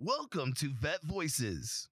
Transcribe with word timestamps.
Welcome 0.00 0.52
to 0.58 0.70
Vet 0.80 1.02
Voices, 1.02 1.88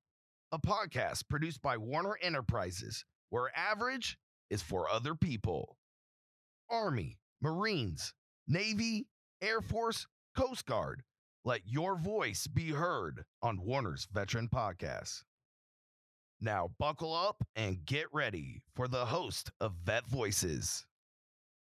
a 0.53 0.61
podcast 0.61 1.29
produced 1.29 1.61
by 1.61 1.77
Werner 1.77 2.17
Enterprises, 2.23 3.05
where 3.31 3.51
average 3.57 4.17
is 4.49 4.63
for 4.63 4.89
other 4.89 5.17
people. 5.17 5.77
Army, 6.71 7.19
Marines, 7.43 8.15
Navy, 8.47 9.09
Air 9.43 9.61
Force, 9.61 10.07
Coast 10.37 10.67
Guard. 10.67 11.03
Let 11.45 11.63
your 11.67 11.97
voice 11.97 12.47
be 12.47 12.71
heard 12.71 13.25
on 13.43 13.65
Werner's 13.65 14.07
Veteran 14.13 14.49
Podcast. 14.55 15.25
Now, 16.41 16.71
buckle 16.79 17.13
up 17.13 17.45
and 17.57 17.85
get 17.85 18.07
ready 18.13 18.63
for 18.77 18.87
the 18.87 19.07
host 19.07 19.51
of 19.61 19.73
Vet 19.85 20.07
Voices 20.07 20.87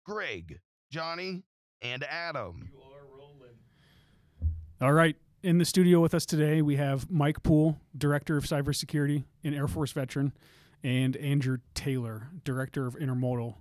Greg, 0.06 0.60
Johnny, 0.92 1.42
and 1.82 2.04
Adam. 2.04 2.70
You 2.72 2.80
are 2.80 3.18
rolling. 3.18 3.58
All 4.80 4.94
right. 4.94 5.16
In 5.48 5.60
the 5.60 5.64
studio 5.64 6.02
with 6.02 6.14
us 6.14 6.26
today, 6.26 6.62
we 6.62 6.76
have 6.76 7.10
Mike 7.10 7.42
Poole, 7.42 7.78
Director 7.98 8.36
of 8.36 8.44
Cybersecurity 8.44 9.24
and 9.46 9.56
Air 9.56 9.70
Force 9.70 9.94
veteran, 9.94 10.34
and 10.84 11.16
Andrew 11.16 11.60
Taylor, 11.74 12.28
Director 12.44 12.86
of 12.86 12.96
Intermodal 12.96 13.56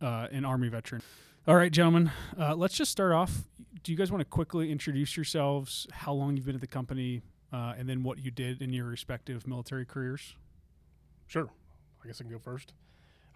uh, 0.00 0.26
and 0.32 0.44
Army 0.44 0.66
veteran. 0.66 1.00
All 1.46 1.54
right, 1.54 1.70
gentlemen, 1.70 2.10
uh, 2.36 2.56
let's 2.56 2.74
just 2.74 2.90
start 2.90 3.12
off. 3.12 3.42
Do 3.84 3.92
you 3.92 3.96
guys 3.96 4.10
want 4.10 4.20
to 4.20 4.24
quickly 4.24 4.72
introduce 4.72 5.16
yourselves, 5.16 5.86
how 5.92 6.12
long 6.12 6.36
you've 6.36 6.44
been 6.44 6.56
at 6.56 6.60
the 6.60 6.66
company, 6.66 7.22
uh, 7.52 7.74
and 7.78 7.88
then 7.88 8.02
what 8.02 8.18
you 8.18 8.32
did 8.32 8.60
in 8.60 8.72
your 8.72 8.86
respective 8.86 9.46
military 9.46 9.86
careers? 9.86 10.34
Sure. 11.28 11.48
I 12.02 12.08
guess 12.08 12.20
I 12.20 12.24
can 12.24 12.32
go 12.32 12.40
first. 12.40 12.72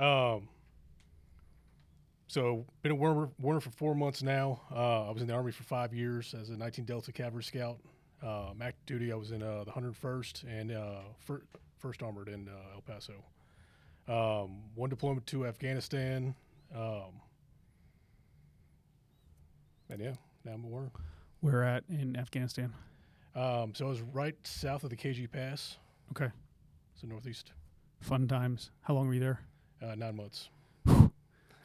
Um, 0.01 0.49
so 2.27 2.67
been 2.83 2.93
at 2.93 2.99
Werner, 2.99 3.29
Werner 3.39 3.61
for 3.61 3.71
four 3.71 3.95
months 3.95 4.23
now. 4.23 4.61
Uh, 4.75 5.09
I 5.09 5.11
was 5.11 5.23
in 5.23 5.29
the 5.29 5.35
Army 5.35 5.53
for 5.53 5.63
five 5.65 5.95
years 5.95 6.35
as 6.41 6.51
a 6.51 6.57
19 6.57 6.85
Delta 6.85 7.13
Cavalry 7.13 7.43
Scout. 7.45 7.79
Um, 8.23 8.61
active 8.63 8.87
duty, 8.87 9.13
I 9.13 9.17
was 9.17 9.31
in 9.31 9.43
uh, 9.43 9.65
the 9.65 9.71
101st 9.71 10.45
and 10.49 10.73
uh, 10.73 11.01
fir- 11.19 11.43
First 11.79 12.03
Armored 12.03 12.29
in 12.29 12.49
uh, 12.49 12.75
El 12.75 12.81
Paso. 12.81 13.13
Um, 14.09 14.59
one 14.75 14.89
deployment 14.91 15.27
to 15.29 15.47
Afghanistan. 15.47 16.35
Um, 16.75 17.21
and 19.91 20.01
yeah, 20.01 20.15
now 20.45 20.53
I'm 20.53 20.65
at 20.65 20.71
Werner. 20.71 20.91
Where 21.41 21.63
at 21.63 21.85
in 21.89 22.17
Afghanistan? 22.17 22.73
Um, 23.35 23.75
so 23.75 23.87
I 23.87 23.89
was 23.91 24.01
right 24.01 24.35
south 24.45 24.83
of 24.83 24.91
the 24.91 24.97
KG 24.97 25.31
Pass, 25.31 25.77
Okay. 26.13 26.31
so 27.01 27.07
northeast, 27.07 27.53
Fun 28.01 28.27
times. 28.27 28.71
How 28.83 28.95
long 28.95 29.07
were 29.07 29.15
you 29.15 29.21
there? 29.21 29.41
uh, 29.83 29.95
nine 29.95 30.17
months. 30.17 30.49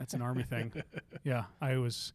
That's 0.01 0.15
an 0.15 0.21
Army 0.23 0.41
thing. 0.41 0.73
Yeah. 1.23 1.43
I 1.61 1.77
was 1.77 2.11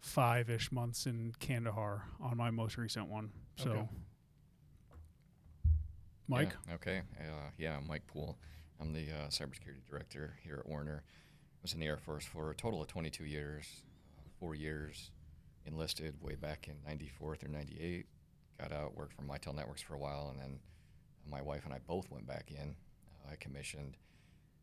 five 0.00 0.50
ish 0.50 0.72
months 0.72 1.06
in 1.06 1.32
Kandahar 1.38 2.02
on 2.20 2.36
my 2.36 2.50
most 2.50 2.76
recent 2.76 3.06
one. 3.06 3.30
So, 3.56 3.70
Okay. 3.70 3.88
Mike? 6.26 6.52
Yeah, 6.66 6.74
okay. 6.74 7.02
Uh, 7.20 7.50
yeah, 7.56 7.76
I'm 7.76 7.86
Mike 7.86 8.04
Poole. 8.08 8.36
I'm 8.80 8.92
the 8.92 9.04
uh, 9.12 9.28
cybersecurity 9.28 9.86
director 9.88 10.34
here 10.42 10.56
at 10.58 10.68
Werner. 10.68 11.04
I 11.06 11.58
was 11.62 11.72
in 11.74 11.78
the 11.78 11.86
Air 11.86 11.96
Force 11.98 12.24
for 12.24 12.50
a 12.50 12.54
total 12.56 12.82
of 12.82 12.88
22 12.88 13.24
years, 13.24 13.64
uh, 14.18 14.28
four 14.40 14.56
years 14.56 15.12
enlisted 15.66 16.16
way 16.20 16.34
back 16.34 16.66
in 16.66 16.74
94 16.84 17.36
through 17.36 17.52
98. 17.52 18.06
Got 18.58 18.72
out, 18.72 18.96
worked 18.96 19.12
for 19.12 19.22
Mitel 19.22 19.54
Networks 19.54 19.82
for 19.82 19.94
a 19.94 19.98
while, 19.98 20.30
and 20.32 20.40
then 20.40 20.58
my 21.30 21.40
wife 21.40 21.64
and 21.64 21.72
I 21.72 21.78
both 21.86 22.10
went 22.10 22.26
back 22.26 22.50
in. 22.50 22.74
Uh, 23.24 23.32
I 23.32 23.36
commissioned 23.36 23.96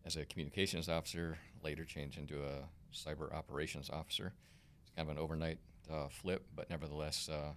as 0.06 0.16
a 0.16 0.26
communications 0.26 0.90
officer, 0.90 1.38
later 1.64 1.86
changed 1.86 2.18
into 2.18 2.44
a 2.44 2.68
cyber 2.94 3.34
operations 3.34 3.90
officer. 3.90 4.34
It's 4.82 4.92
kind 4.96 5.10
of 5.10 5.16
an 5.16 5.22
overnight 5.22 5.60
uh, 5.92 6.08
flip, 6.10 6.46
but 6.56 6.70
nevertheless, 6.70 7.30
uh, 7.30 7.54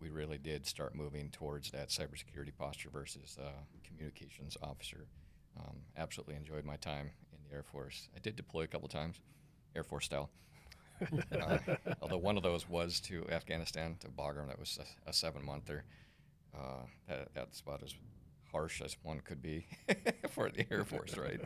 we 0.00 0.10
really 0.10 0.38
did 0.38 0.66
start 0.66 0.94
moving 0.94 1.30
towards 1.30 1.70
that 1.70 1.88
cybersecurity 1.88 2.56
posture 2.56 2.90
versus 2.90 3.38
uh, 3.40 3.50
communications 3.84 4.56
officer. 4.62 5.06
Um, 5.58 5.76
absolutely 5.96 6.34
enjoyed 6.34 6.64
my 6.64 6.76
time 6.76 7.10
in 7.32 7.38
the 7.48 7.54
Air 7.54 7.62
Force. 7.62 8.08
I 8.16 8.18
did 8.20 8.36
deploy 8.36 8.62
a 8.62 8.66
couple 8.66 8.88
times, 8.88 9.20
Air 9.76 9.84
Force 9.84 10.06
style. 10.06 10.30
uh, 11.32 11.58
although 12.00 12.18
one 12.18 12.36
of 12.36 12.42
those 12.42 12.68
was 12.68 13.00
to 13.00 13.26
Afghanistan, 13.30 13.96
to 14.00 14.08
Bagram, 14.08 14.48
that 14.48 14.58
was 14.58 14.78
a, 14.80 15.10
a 15.10 15.12
seven 15.12 15.44
monther. 15.44 15.84
Uh, 16.54 16.84
that, 17.08 17.28
that's 17.34 17.60
about 17.60 17.82
as 17.82 17.94
harsh 18.52 18.80
as 18.80 18.96
one 19.02 19.20
could 19.20 19.42
be 19.42 19.66
for 20.30 20.50
the 20.50 20.66
Air 20.70 20.84
Force, 20.84 21.16
right? 21.16 21.40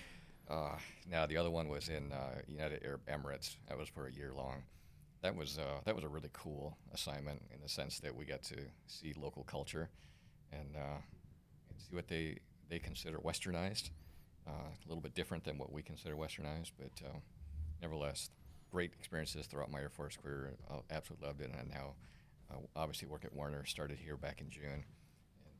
uh, 0.50 0.76
now 1.10 1.26
the 1.26 1.36
other 1.36 1.50
one 1.50 1.68
was 1.68 1.88
in 1.88 2.12
uh, 2.12 2.40
United 2.46 2.84
Arab 2.84 3.00
Emirates. 3.06 3.56
That 3.68 3.78
was 3.78 3.88
for 3.88 4.06
a 4.06 4.12
year 4.12 4.32
long 4.34 4.64
that 5.22 5.34
was 5.34 5.58
uh, 5.58 5.80
that 5.84 5.94
was 5.94 6.04
a 6.04 6.08
really 6.08 6.30
cool 6.32 6.76
assignment 6.92 7.42
in 7.52 7.60
the 7.60 7.68
sense 7.68 7.98
that 8.00 8.14
we 8.14 8.24
got 8.24 8.42
to 8.44 8.56
see 8.86 9.12
local 9.16 9.42
culture 9.44 9.90
and, 10.52 10.76
uh, 10.76 11.00
and 11.70 11.80
see 11.80 11.94
what 11.94 12.08
they 12.08 12.38
they 12.68 12.78
consider 12.78 13.18
westernized. 13.18 13.90
Uh, 14.46 14.70
a 14.70 14.88
little 14.88 15.02
bit 15.02 15.14
different 15.14 15.44
than 15.44 15.58
what 15.58 15.70
we 15.70 15.82
consider 15.82 16.16
westernized, 16.16 16.70
but 16.78 17.04
uh, 17.04 17.18
nevertheless, 17.82 18.30
great 18.70 18.92
experiences 18.98 19.46
throughout 19.46 19.70
my 19.70 19.78
Air 19.78 19.90
Force 19.90 20.16
career. 20.16 20.54
I 20.70 20.94
absolutely 20.94 21.26
loved 21.26 21.42
it, 21.42 21.50
and 21.50 21.60
I 21.60 21.74
now 21.74 21.94
uh, 22.50 22.60
obviously 22.74 23.08
work 23.08 23.26
at 23.26 23.34
Werner. 23.34 23.66
Started 23.66 23.98
here 23.98 24.16
back 24.16 24.40
in 24.40 24.48
June, 24.48 24.84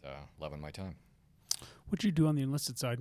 uh, 0.05 0.11
loving 0.39 0.61
my 0.61 0.71
time. 0.71 0.97
What'd 1.89 2.05
you 2.05 2.13
do 2.13 2.27
on 2.27 2.35
the 2.37 2.43
enlisted 2.43 2.79
side? 2.79 3.01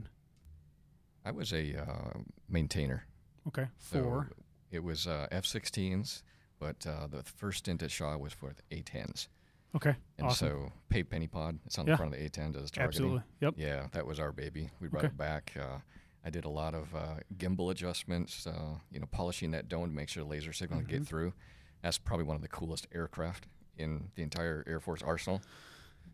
I 1.26 1.32
was 1.32 1.52
a 1.54 1.76
uh, 1.82 2.20
maintainer. 2.50 3.04
Okay. 3.48 3.68
So 3.78 4.02
Four. 4.04 4.30
it 4.72 4.84
was 4.84 5.08
uh, 5.08 5.28
F-16s, 5.32 6.24
but 6.60 6.86
uh, 6.88 7.08
the 7.08 7.24
first 7.24 7.60
stint 7.60 7.84
at 7.84 7.92
Shaw 7.92 8.18
was 8.18 8.34
for 8.34 8.54
the 8.54 8.78
A-10s. 8.78 9.28
okay. 9.76 9.96
And 10.18 10.28
awesome. 10.28 10.48
so 10.48 10.72
Pave 10.90 11.10
Penny 11.10 11.28
Pod, 11.28 11.60
it's 11.66 11.78
on 11.78 11.86
Yeah. 11.86 11.94
the 11.94 11.98
front 11.98 12.14
of 12.14 12.20
the 12.20 12.30
A10 12.30 12.54
does 12.54 12.72
targeting. 12.72 12.84
Absolutely. 12.88 13.24
Yep. 13.42 13.54
Yeah, 13.58 13.88
that 13.92 14.06
was 14.08 14.20
our 14.20 14.32
baby. 14.32 14.70
We 14.80 14.88
brought 14.88 15.04
Okay. 15.06 15.12
it 15.12 15.18
back. 15.18 15.54
Uh, 15.60 15.80
I 16.26 16.30
did 16.30 16.46
a 16.46 16.50
lot 16.50 16.74
of 16.74 16.94
uh, 16.96 17.16
gimbal 17.38 17.72
adjustments, 17.72 18.48
uh, 18.48 18.76
you 18.92 19.00
know, 19.00 19.06
polishing 19.12 19.52
that 19.52 19.68
dome 19.70 19.90
to 19.90 19.96
make 19.96 20.10
sure 20.10 20.24
the 20.24 20.30
laser 20.30 20.52
signal 20.54 20.80
Mm-hmm. 20.82 20.90
get 20.92 21.06
through. 21.08 21.34
That's 21.82 21.98
probably 21.98 22.26
one 22.26 22.36
of 22.36 22.42
the 22.42 22.48
coolest 22.48 22.88
aircraft 22.94 23.48
in 23.78 24.10
the 24.16 24.24
entire 24.24 24.64
Air 24.68 24.80
Force 24.80 25.02
arsenal. 25.04 25.42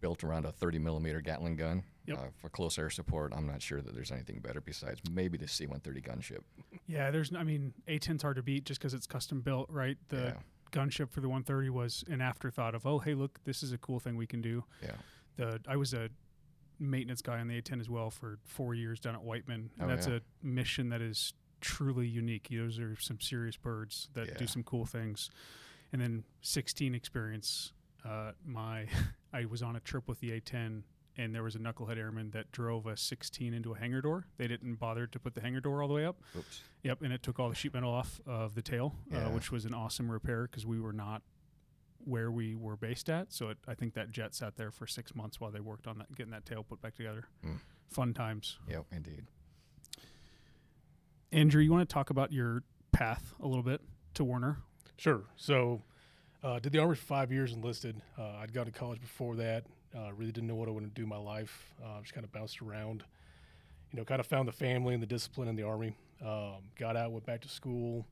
Built 0.04 0.22
around 0.26 0.46
a 0.46 0.52
30 0.52 0.80
millimeter 0.80 1.22
Gatling 1.22 1.56
gun 1.56 1.82
Yep. 2.08 2.18
uh, 2.18 2.22
for 2.42 2.50
close 2.50 2.78
air 2.78 2.90
support. 2.90 3.32
I'm 3.34 3.48
not 3.48 3.62
sure 3.62 3.80
that 3.80 3.96
there's 3.96 4.12
anything 4.12 4.42
better 4.42 4.60
besides 4.60 5.00
maybe 5.10 5.38
the 5.38 5.48
C-130 5.48 6.04
gunship. 6.06 6.40
Yeah, 6.88 7.10
there's. 7.10 7.34
I 7.34 7.44
mean, 7.46 7.74
A10's 7.88 8.22
hard 8.22 8.36
to 8.36 8.44
beat 8.44 8.66
just 8.66 8.82
because 8.82 8.94
it's 8.94 9.08
custom 9.08 9.40
built, 9.40 9.70
right? 9.70 9.96
The 10.10 10.18
yeah, 10.18 10.34
gunship 10.74 11.10
for 11.10 11.22
the 11.22 11.30
130 11.30 11.70
was 11.70 12.04
an 12.10 12.20
afterthought 12.20 12.76
of, 12.76 12.86
oh, 12.86 13.00
hey, 13.00 13.14
look, 13.14 13.40
this 13.46 13.64
is 13.64 13.72
a 13.72 13.78
cool 13.78 14.02
thing 14.02 14.18
we 14.18 14.28
can 14.28 14.42
do. 14.42 14.66
yeah. 14.82 14.92
The 15.38 15.62
I 15.68 15.78
was 15.78 15.94
a 15.94 16.10
maintenance 16.80 17.22
guy 17.22 17.40
on 17.40 17.48
the 17.48 17.62
A10 17.62 17.80
as 17.80 17.90
well 17.90 18.10
for 18.10 18.40
four 18.44 18.76
years 18.76 19.00
down 19.00 19.16
at 19.16 19.24
Whiteman, 19.24 19.70
and 19.80 19.90
Oh, 19.90 19.96
that's 19.96 20.08
yeah. 20.08 20.16
a 20.18 20.22
mission 20.46 20.90
that 20.90 21.02
is 21.02 21.34
truly 21.62 22.06
unique. 22.08 22.50
Those 22.52 22.78
are 22.80 22.98
some 23.00 23.22
serious 23.22 23.56
birds 23.56 24.10
that 24.16 24.38
do 24.38 24.46
some 24.48 24.64
cool 24.64 24.86
things. 24.86 25.30
And 25.94 26.02
then 26.02 26.26
16 26.42 26.94
experience. 26.94 27.72
Uh, 28.04 28.34
my 28.46 28.88
I 29.34 29.46
was 29.46 29.62
on 29.62 29.76
a 29.76 29.80
trip 29.80 30.08
with 30.08 30.20
the 30.20 30.40
A10 30.40 30.84
and 31.18 31.34
there 31.34 31.44
was 31.44 31.56
a 31.56 31.60
knucklehead 31.60 31.98
airman 31.98 32.32
that 32.32 32.52
drove 32.52 32.88
a 32.88 32.98
16 32.98 33.54
into 33.54 33.74
a 33.74 33.78
hangar 33.78 34.02
door. 34.02 34.26
They 34.38 34.48
didn't 34.48 34.76
bother 34.76 35.06
to 35.08 35.20
put 35.20 35.36
the 35.36 35.42
hangar 35.42 35.60
door 35.60 35.82
all 35.82 35.88
the 35.88 35.94
way 35.94 36.06
up. 36.06 36.18
Oops. 36.38 36.62
Yep, 36.84 37.02
and 37.04 37.14
it 37.14 37.22
took 37.22 37.40
all 37.40 37.50
the 37.50 37.56
sheet 37.56 37.74
metal 37.74 37.92
off 37.92 38.20
of 38.26 38.56
the 38.56 38.62
tail, 38.62 38.96
uh, 39.14 39.30
which 39.30 39.52
was 39.52 39.66
an 39.66 39.74
awesome 39.74 40.12
repair 40.12 40.44
because 40.44 40.66
we 40.66 40.80
were 40.80 40.94
not 40.94 41.22
where 42.06 42.32
we 42.32 42.56
were 42.56 42.76
based 42.76 43.10
at. 43.10 43.32
So 43.32 43.50
it, 43.50 43.58
I 43.68 43.76
think 43.76 43.94
that 43.94 44.12
jet 44.12 44.36
sat 44.36 44.58
there 44.58 44.72
for 44.72 44.88
six 44.88 45.16
months 45.16 45.40
while 45.40 45.52
they 45.52 45.60
worked 45.60 45.88
on 45.88 46.00
that, 46.00 46.14
getting 46.16 46.32
that 46.32 46.46
tail 46.46 46.64
put 46.64 46.82
back 46.82 46.96
together. 46.96 47.26
Mm. 47.46 47.60
Fun 47.90 48.14
times. 48.14 48.58
Yep, 48.68 48.86
indeed. 48.92 49.26
Andrew, 51.32 51.62
you 51.62 51.72
want 51.72 51.88
to 51.88 51.94
talk 51.94 52.10
about 52.10 52.32
your 52.32 52.64
path 52.92 53.34
a 53.42 53.48
little 53.48 53.64
bit 53.64 53.82
to 54.16 54.24
Werner? 54.24 54.58
Sure. 54.98 55.24
So, 55.36 55.82
uh, 56.44 56.60
did 56.60 56.72
the 56.72 56.80
army 56.80 56.96
for 56.96 57.06
five 57.06 57.32
years, 57.32 57.54
enlisted. 57.54 58.02
Uh, 58.20 58.38
I'd 58.42 58.54
gone 58.54 58.66
to 58.66 58.72
college 58.72 59.00
before 59.00 59.36
that. 59.38 59.64
Uh, 59.96 60.12
really 60.14 60.32
didn't 60.32 60.48
know 60.48 60.56
what 60.56 60.68
I 60.68 60.72
wanted 60.72 60.94
to 60.94 61.02
do 61.02 61.04
in 61.04 61.10
my 61.10 61.18
life. 61.18 61.74
Uh, 61.84 62.02
just 62.02 62.14
kind 62.14 62.26
of 62.26 62.32
bounced 62.32 62.62
around. 62.62 63.04
You 63.92 64.00
know, 64.00 64.06
kind 64.06 64.20
of 64.20 64.26
found 64.26 64.48
the 64.48 64.54
family 64.54 64.94
and 64.94 65.02
the 65.02 65.08
discipline 65.08 65.48
in 65.48 65.56
the 65.56 65.64
army. 65.64 65.96
Um, 66.26 66.64
got 66.78 66.98
out, 66.98 67.12
went 67.12 67.26
back 67.26 67.42
to 67.42 67.50
school, 67.50 68.06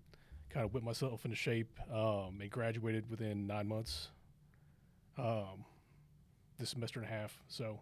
kind 0.50 0.66
of 0.66 0.74
whipped 0.74 0.86
myself 0.86 1.26
into 1.26 1.36
shape, 1.36 1.80
um, 1.92 2.38
and 2.40 2.50
graduated 2.50 3.10
within 3.10 3.48
nine 3.48 3.68
months. 3.68 4.10
Um, 5.18 5.66
this 6.58 6.70
semester 6.70 7.00
and 7.02 7.10
a 7.10 7.12
half. 7.12 7.42
So, 7.48 7.82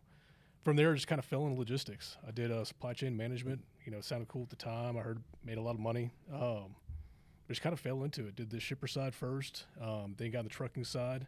from 0.63 0.77
there, 0.77 0.91
I 0.91 0.93
just 0.95 1.07
kind 1.07 1.19
of 1.19 1.25
fell 1.25 1.45
into 1.45 1.59
logistics. 1.59 2.17
I 2.27 2.31
did 2.31 2.51
uh, 2.51 2.63
supply 2.63 2.93
chain 2.93 3.15
management. 3.15 3.61
You 3.85 3.91
know, 3.91 4.01
sounded 4.01 4.29
cool 4.29 4.43
at 4.43 4.49
the 4.49 4.55
time. 4.55 4.97
I 4.97 5.01
heard 5.01 5.21
made 5.43 5.57
a 5.57 5.61
lot 5.61 5.75
of 5.75 5.79
money. 5.79 6.11
Um, 6.33 6.75
just 7.49 7.61
kind 7.61 7.73
of 7.73 7.79
fell 7.79 8.03
into 8.03 8.27
it. 8.27 8.35
Did 8.35 8.49
the 8.49 8.59
shipper 8.59 8.87
side 8.87 9.13
first, 9.13 9.65
um, 9.81 10.15
then 10.17 10.31
got 10.31 10.43
the 10.43 10.49
trucking 10.49 10.83
side, 10.83 11.27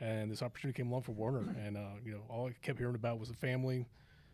and 0.00 0.30
this 0.30 0.42
opportunity 0.42 0.76
came 0.76 0.90
along 0.90 1.02
for 1.02 1.12
Werner. 1.12 1.54
And 1.64 1.76
uh, 1.76 1.96
you 2.04 2.12
know, 2.12 2.22
all 2.28 2.48
I 2.48 2.54
kept 2.62 2.78
hearing 2.78 2.94
about 2.94 3.18
was 3.18 3.28
the 3.28 3.36
family, 3.36 3.86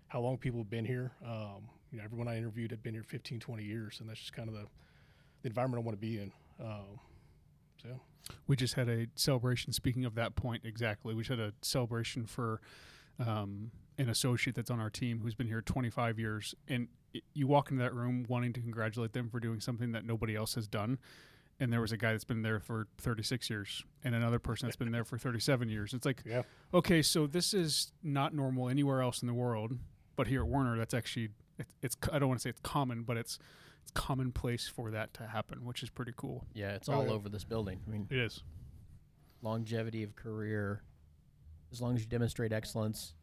how 0.08 0.20
long 0.20 0.38
people 0.38 0.61
have 0.61 0.70
been 0.70 0.84
here. 0.84 1.12
Um, 1.25 1.69
you 1.93 1.99
know, 1.99 2.05
everyone 2.05 2.28
I 2.28 2.37
interviewed 2.37 2.70
had 2.70 2.82
been 2.82 2.94
here 2.94 3.02
15, 3.02 3.40
20 3.40 3.62
years, 3.62 3.99
and 4.00 4.08
that's 4.08 4.20
just 4.20 4.32
kind 4.32 4.49
of 4.49 4.55
the, 4.55 4.67
the 5.43 5.49
environment 5.49 5.82
I 5.82 5.84
want 5.84 6.00
to 6.00 6.06
be 6.06 6.19
in. 6.19 6.32
Um, 6.61 7.00
so 7.82 7.88
We 8.46 8.56
just 8.56 8.75
had 8.75 8.88
a 8.88 9.06
celebration. 9.14 9.72
Speaking 9.72 10.05
of 10.05 10.14
that 10.14 10.37
point, 10.37 10.62
exactly, 10.64 11.14
we 11.14 11.22
just 11.22 11.31
had 11.31 11.40
a 11.40 11.52
celebration 11.62 12.26
for 12.26 12.61
um, 13.19 13.70
an 13.99 14.08
associate 14.08 14.55
that's 14.56 14.70
on 14.70 14.81
our 14.81 14.90
team 14.90 15.20
who's 15.20 15.34
been 15.34 15.49
here 15.49 15.61
25 15.61 16.19
years, 16.19 16.55
and 16.69 16.88
you 17.35 17.47
walk 17.47 17.71
into 17.71 17.83
that 17.83 17.95
room 17.95 18.25
wanting 18.29 18.53
to 18.55 18.61
congratulate 18.61 19.12
them 19.12 19.29
for 19.29 19.41
doing 19.41 19.61
something 19.61 19.93
that 19.93 20.05
nobody 20.05 20.37
else 20.37 20.55
has 20.55 20.67
done. 20.69 20.99
And 21.59 21.71
there 21.73 21.81
was 21.83 21.93
a 21.93 21.97
guy 21.99 22.12
that's 22.12 22.25
been 22.25 22.41
there 22.43 22.59
for 22.59 22.87
36 22.99 23.51
years, 23.51 23.85
and 24.03 24.15
another 24.15 24.39
person 24.39 24.67
that's 24.67 24.77
been 24.77 24.93
there 24.93 25.05
for 25.05 25.19
37 25.19 25.69
years. 25.69 25.93
It's 25.93 26.07
like, 26.07 26.23
Yeah. 26.25 26.43
okay, 26.73 27.03
so 27.03 27.27
this 27.27 27.53
is 27.53 27.93
not 28.03 28.33
normal 28.35 28.69
anywhere 28.71 29.03
else 29.03 29.21
in 29.21 29.29
the 29.29 29.35
world, 29.35 29.77
but 30.17 30.27
here 30.27 30.41
at 30.41 30.49
Werner, 30.49 30.79
that's 30.79 30.95
actually 30.95 31.29
it's. 31.59 31.75
it's 31.83 31.97
I 32.11 32.19
don't 32.19 32.29
want 32.29 32.41
to 32.41 32.43
say 32.45 32.51
it's 32.51 32.61
common, 32.62 33.03
but 33.03 33.19
it's 33.19 33.39
it's 33.83 33.91
commonplace 33.93 34.69
for 34.69 34.91
that 34.93 35.13
to 35.15 35.27
happen, 35.27 35.65
which 35.67 35.83
is 35.83 35.91
pretty 35.91 36.13
cool. 36.17 36.47
Yeah, 36.55 36.71
it's 36.75 36.89
Oh, 36.89 36.95
all 36.95 37.05
yeah. 37.06 37.11
over 37.13 37.29
this 37.29 37.45
building. 37.45 37.81
I 37.87 37.91
mean, 37.91 38.06
It 38.11 38.19
is. 38.19 38.43
longevity 39.43 40.03
of 40.03 40.17
career, 40.17 40.83
as 41.73 41.81
long 41.81 41.95
as 41.97 42.01
you 42.03 42.06
demonstrate 42.09 42.53
excellence 42.53 43.15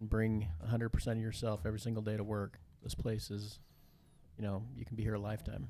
and 0.00 0.08
bring 0.08 0.48
100% 0.64 1.06
of 1.12 1.18
yourself 1.18 1.66
every 1.66 1.80
single 1.80 2.02
day 2.02 2.16
to 2.16 2.24
work, 2.24 2.60
this 2.82 2.94
place 2.94 3.30
is, 3.30 3.58
you 4.36 4.44
know, 4.44 4.62
you 4.76 4.84
can 4.84 4.96
be 4.96 5.02
here 5.02 5.14
a 5.14 5.18
lifetime. 5.20 5.68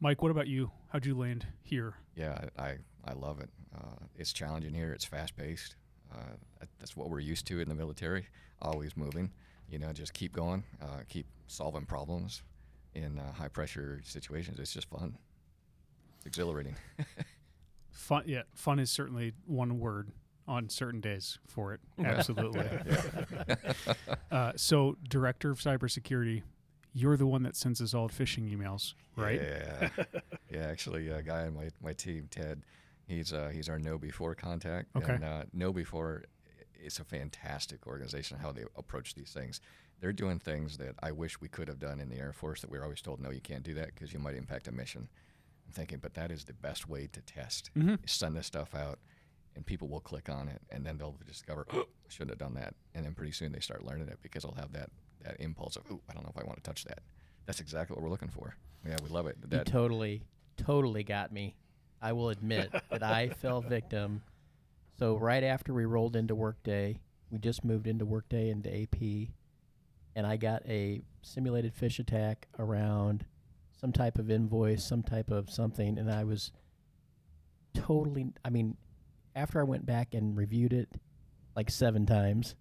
Mike, 0.00 0.22
what 0.22 0.30
about 0.30 0.46
you? 0.46 0.70
How'd 0.88 1.06
you 1.06 1.16
land 1.16 1.46
here? 1.62 1.94
Yeah, 2.14 2.38
I, 2.58 2.62
I, 2.62 2.76
I 3.06 3.12
love 3.14 3.40
it. 3.40 3.48
Uh, 3.74 4.04
it's 4.14 4.32
challenging 4.32 4.74
here. 4.74 4.92
It's 4.92 5.04
fast 5.04 5.36
paced. 5.36 5.76
Uh, 6.12 6.34
that's 6.78 6.96
what 6.96 7.10
we're 7.10 7.20
used 7.20 7.46
to 7.48 7.60
in 7.60 7.68
the 7.68 7.74
military. 7.74 8.26
Always 8.60 8.96
moving. 8.96 9.32
You 9.68 9.78
know, 9.78 9.92
just 9.92 10.12
keep 10.12 10.32
going. 10.32 10.64
Uh, 10.80 11.00
keep 11.08 11.26
solving 11.46 11.86
problems 11.86 12.42
in 12.94 13.18
uh, 13.18 13.32
high 13.32 13.48
pressure 13.48 14.00
situations. 14.04 14.58
It's 14.58 14.72
just 14.72 14.88
fun. 14.90 15.16
It's 16.18 16.26
exhilarating. 16.26 16.76
Fun, 17.90 18.24
yeah, 18.26 18.42
fun 18.54 18.78
is 18.78 18.90
certainly 18.90 19.32
one 19.46 19.80
word 19.80 20.10
on 20.48 20.68
certain 20.68 21.00
days 21.00 21.38
for 21.46 21.74
it. 21.74 21.80
Absolutely. 22.02 22.66
uh, 24.30 24.52
so, 24.56 24.96
director 25.08 25.50
of 25.50 25.58
cybersecurity, 25.58 26.42
you're 26.92 27.16
the 27.16 27.26
one 27.26 27.42
that 27.42 27.56
sends 27.56 27.80
us 27.80 27.92
all 27.94 28.08
phishing 28.08 28.54
emails, 28.54 28.94
right? 29.16 29.40
Yeah. 29.40 29.88
yeah. 30.50 30.66
Actually, 30.66 31.08
a 31.08 31.22
guy 31.22 31.46
on 31.46 31.54
my, 31.54 31.68
my 31.82 31.92
team, 31.92 32.28
Ted, 32.30 32.62
he's 33.06 33.32
uh, 33.32 33.50
he's 33.52 33.68
our 33.68 33.78
KnowBe4 33.78 34.36
contact. 34.36 34.88
Okay. 34.96 35.14
And 35.14 35.24
uh, 35.24 35.42
KnowBe4, 35.54 36.22
it's 36.74 36.98
a 36.98 37.04
fantastic 37.04 37.86
organization 37.86 38.38
how 38.38 38.52
they 38.52 38.64
approach 38.76 39.14
these 39.14 39.32
things. 39.32 39.60
They're 40.00 40.12
doing 40.12 40.38
things 40.38 40.78
that 40.78 40.94
I 41.02 41.12
wish 41.12 41.40
we 41.40 41.48
could 41.48 41.68
have 41.68 41.78
done 41.78 42.00
in 42.00 42.08
the 42.08 42.16
Air 42.16 42.32
Force 42.32 42.60
that 42.60 42.70
we 42.70 42.78
were 42.78 42.84
always 42.84 43.00
told, 43.00 43.20
no, 43.20 43.30
you 43.30 43.40
can't 43.40 43.62
do 43.62 43.74
that 43.74 43.94
because 43.94 44.12
you 44.12 44.18
might 44.18 44.34
impact 44.34 44.68
a 44.68 44.72
mission. 44.72 45.08
I'm 45.66 45.72
thinking, 45.72 45.98
but 46.00 46.14
that 46.14 46.30
is 46.30 46.44
the 46.44 46.52
best 46.52 46.88
way 46.88 47.08
to 47.12 47.20
test. 47.22 47.70
Mhm. 47.76 47.98
Send 48.08 48.36
this 48.36 48.46
stuff 48.46 48.74
out, 48.74 48.98
and 49.56 49.64
people 49.66 49.88
will 49.88 50.00
click 50.00 50.28
on 50.28 50.48
it, 50.48 50.60
and 50.70 50.86
then 50.86 50.98
they'll 50.98 51.16
discover, 51.26 51.66
oh, 51.72 51.86
shouldn't 52.08 52.30
have 52.30 52.38
done 52.38 52.54
that. 52.54 52.74
And 52.94 53.04
then 53.04 53.14
pretty 53.14 53.32
soon 53.32 53.52
they 53.52 53.60
start 53.60 53.84
learning 53.84 54.08
it 54.08 54.18
because 54.22 54.44
they'll 54.44 54.54
have 54.54 54.72
that, 54.74 54.90
that 55.24 55.40
impulse 55.40 55.76
of, 55.76 55.82
oh, 55.90 56.00
I 56.08 56.12
don't 56.12 56.22
know 56.22 56.32
if 56.34 56.40
I 56.40 56.46
want 56.46 56.62
to 56.62 56.62
touch 56.62 56.84
that. 56.84 57.00
That's 57.46 57.60
exactly 57.60 57.94
what 57.94 58.02
we're 58.02 58.10
looking 58.10 58.28
for. 58.28 58.54
Yeah, 58.86 58.96
we 59.02 59.08
love 59.08 59.26
it. 59.26 59.36
You 59.50 59.58
totally, 59.64 60.22
totally 60.56 61.02
got 61.02 61.32
me. 61.32 61.56
I 62.00 62.12
will 62.12 62.28
admit 62.28 62.70
that 62.90 63.02
I 63.02 63.30
fell 63.30 63.60
victim. 63.60 64.22
So 64.98 65.16
right 65.16 65.42
after 65.42 65.74
we 65.74 65.84
rolled 65.84 66.16
into 66.16 66.34
Workday, 66.34 67.00
we 67.30 67.38
just 67.38 67.64
moved 67.64 67.86
into 67.86 68.04
Workday 68.04 68.50
into 68.50 68.72
AP, 68.72 69.30
and 70.14 70.26
I 70.26 70.36
got 70.36 70.62
a 70.66 71.02
simulated 71.22 71.74
phish 71.74 71.98
attack 71.98 72.46
around 72.58 73.24
some 73.80 73.92
type 73.92 74.18
of 74.18 74.30
invoice, 74.30 74.84
some 74.84 75.02
type 75.02 75.30
of 75.30 75.50
something, 75.50 75.98
and 75.98 76.10
I 76.10 76.24
was 76.24 76.52
totally. 77.74 78.28
I 78.44 78.50
mean, 78.50 78.76
after 79.36 79.60
I 79.60 79.64
went 79.64 79.86
back 79.86 80.14
and 80.14 80.36
reviewed 80.36 80.72
it 80.72 80.88
like 81.54 81.70
seven 81.70 82.06
times, 82.06 82.56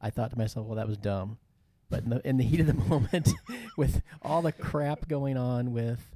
I 0.00 0.08
thought 0.10 0.30
to 0.30 0.38
myself, 0.38 0.66
"Well, 0.66 0.76
that 0.76 0.88
was 0.88 0.96
dumb." 0.96 1.36
But 1.90 2.04
in 2.04 2.10
the, 2.10 2.26
in 2.28 2.36
the 2.38 2.44
heat 2.44 2.60
of 2.60 2.66
the 2.68 2.74
moment, 2.88 3.28
with 3.76 4.00
all 4.22 4.40
the 4.40 4.52
crap 4.52 5.08
going 5.08 5.36
on 5.36 5.72
with 5.72 6.14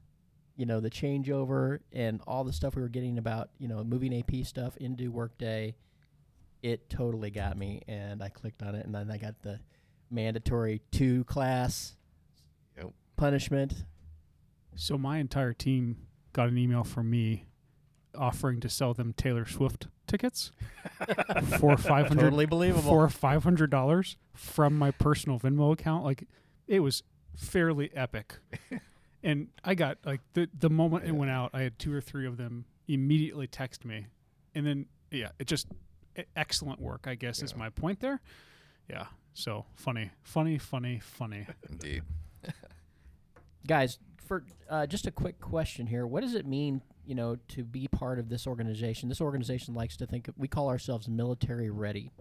you 0.57 0.65
know 0.67 0.81
the 0.81 0.91
changeover 0.91 1.81
and 1.93 2.21
all 2.27 2.45
the 2.45 2.53
stuff 2.53 2.77
we 2.77 2.83
were 2.83 2.89
getting 2.89 3.19
about 3.19 3.51
you 3.59 3.69
know 3.69 3.83
moving 3.85 4.17
AP 4.17 4.47
stuff 4.47 4.77
into 4.79 5.11
Workday, 5.11 5.75
it 6.63 6.89
totally 6.89 7.31
got 7.31 7.57
me, 7.59 7.83
and 7.89 8.23
I 8.23 8.29
clicked 8.29 8.63
on 8.63 8.75
it, 8.75 8.87
and 8.87 8.95
then 8.95 9.11
I 9.11 9.19
got 9.19 9.43
the 9.43 9.61
mandatory 10.11 10.81
two 10.91 11.25
class 11.25 11.97
Yep. 12.77 12.93
punishment. 13.17 13.85
So, 14.77 14.97
my 14.97 15.19
entire 15.19 15.53
team 15.53 16.07
got 16.33 16.49
an 16.49 16.57
email 16.57 16.85
from 16.85 17.11
me 17.11 17.47
offering 18.15 18.61
to 18.61 18.69
sell 18.69 18.95
them 18.95 19.13
Taylor 19.13 19.47
Swift 19.47 19.89
tickets 20.07 20.51
for 21.59 21.77
500 21.77 22.09
Totally 22.21 22.47
believable. 22.47 22.83
for 22.83 23.09
five 23.09 23.43
hundred 23.45 23.71
dollars 23.71 24.17
from 24.35 24.77
my 24.77 24.91
personal 24.91 25.39
Venmo 25.39 25.73
account. 25.73 26.05
Like 26.05 26.27
it 26.67 26.81
was 26.81 27.03
fairly 27.37 27.91
epic. 27.95 28.37
and 29.23 29.49
I 29.65 29.75
got 29.75 29.99
like 30.05 30.21
the 30.35 30.49
the 30.59 30.71
moment 30.71 31.05
it 31.05 31.13
went 31.13 31.31
out, 31.31 31.51
I 31.53 31.63
had 31.63 31.79
two 31.79 31.95
or 31.95 32.01
three 32.01 32.27
of 32.27 32.37
them 32.37 32.65
immediately 32.89 33.47
text 33.47 33.85
me, 33.85 34.07
and 34.55 34.67
then 34.67 34.87
yeah, 35.11 35.31
it 35.39 35.47
just 35.47 35.69
excellent 36.37 36.81
work. 36.81 37.07
I 37.07 37.15
guess 37.15 37.43
is 37.43 37.55
my 37.57 37.71
point 37.71 38.01
there. 38.01 38.21
Yeah. 38.89 39.07
So 39.33 39.65
funny, 39.77 40.11
funny, 40.23 40.59
funny, 40.59 41.01
funny. 41.03 41.47
indeed. 41.69 42.03
guys 43.67 43.99
for 44.27 44.45
uh, 44.71 44.87
just 44.87 45.07
a 45.07 45.11
quick 45.11 45.39
question 45.39 45.87
here 45.87 46.07
what 46.07 46.23
does 46.23 46.35
it 46.35 46.47
mean 46.47 46.81
you 47.11 47.17
know 47.17 47.37
to 47.49 47.65
be 47.65 47.89
part 47.89 48.21
of 48.21 48.29
this 48.29 48.47
organization 48.47 49.09
this 49.09 49.21
organization 49.21 49.75
likes 49.75 49.97
to 49.97 50.07
think 50.07 50.31
we 50.37 50.47
call 50.47 50.69
ourselves 50.69 51.09
military 51.09 51.69
ready 51.69 52.13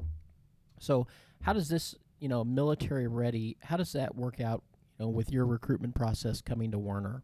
so 0.79 1.05
how 1.43 1.53
does 1.53 1.69
this 1.69 1.93
you 2.19 2.27
know 2.27 2.43
military 2.43 3.07
ready 3.07 3.55
how 3.61 3.77
does 3.77 3.93
that 3.93 4.15
work 4.15 4.41
out 4.41 4.63
you 4.97 5.05
know 5.05 5.09
with 5.09 5.31
your 5.31 5.45
recruitment 5.45 5.93
process 5.93 6.41
coming 6.41 6.71
to 6.71 6.79
Werner 6.79 7.21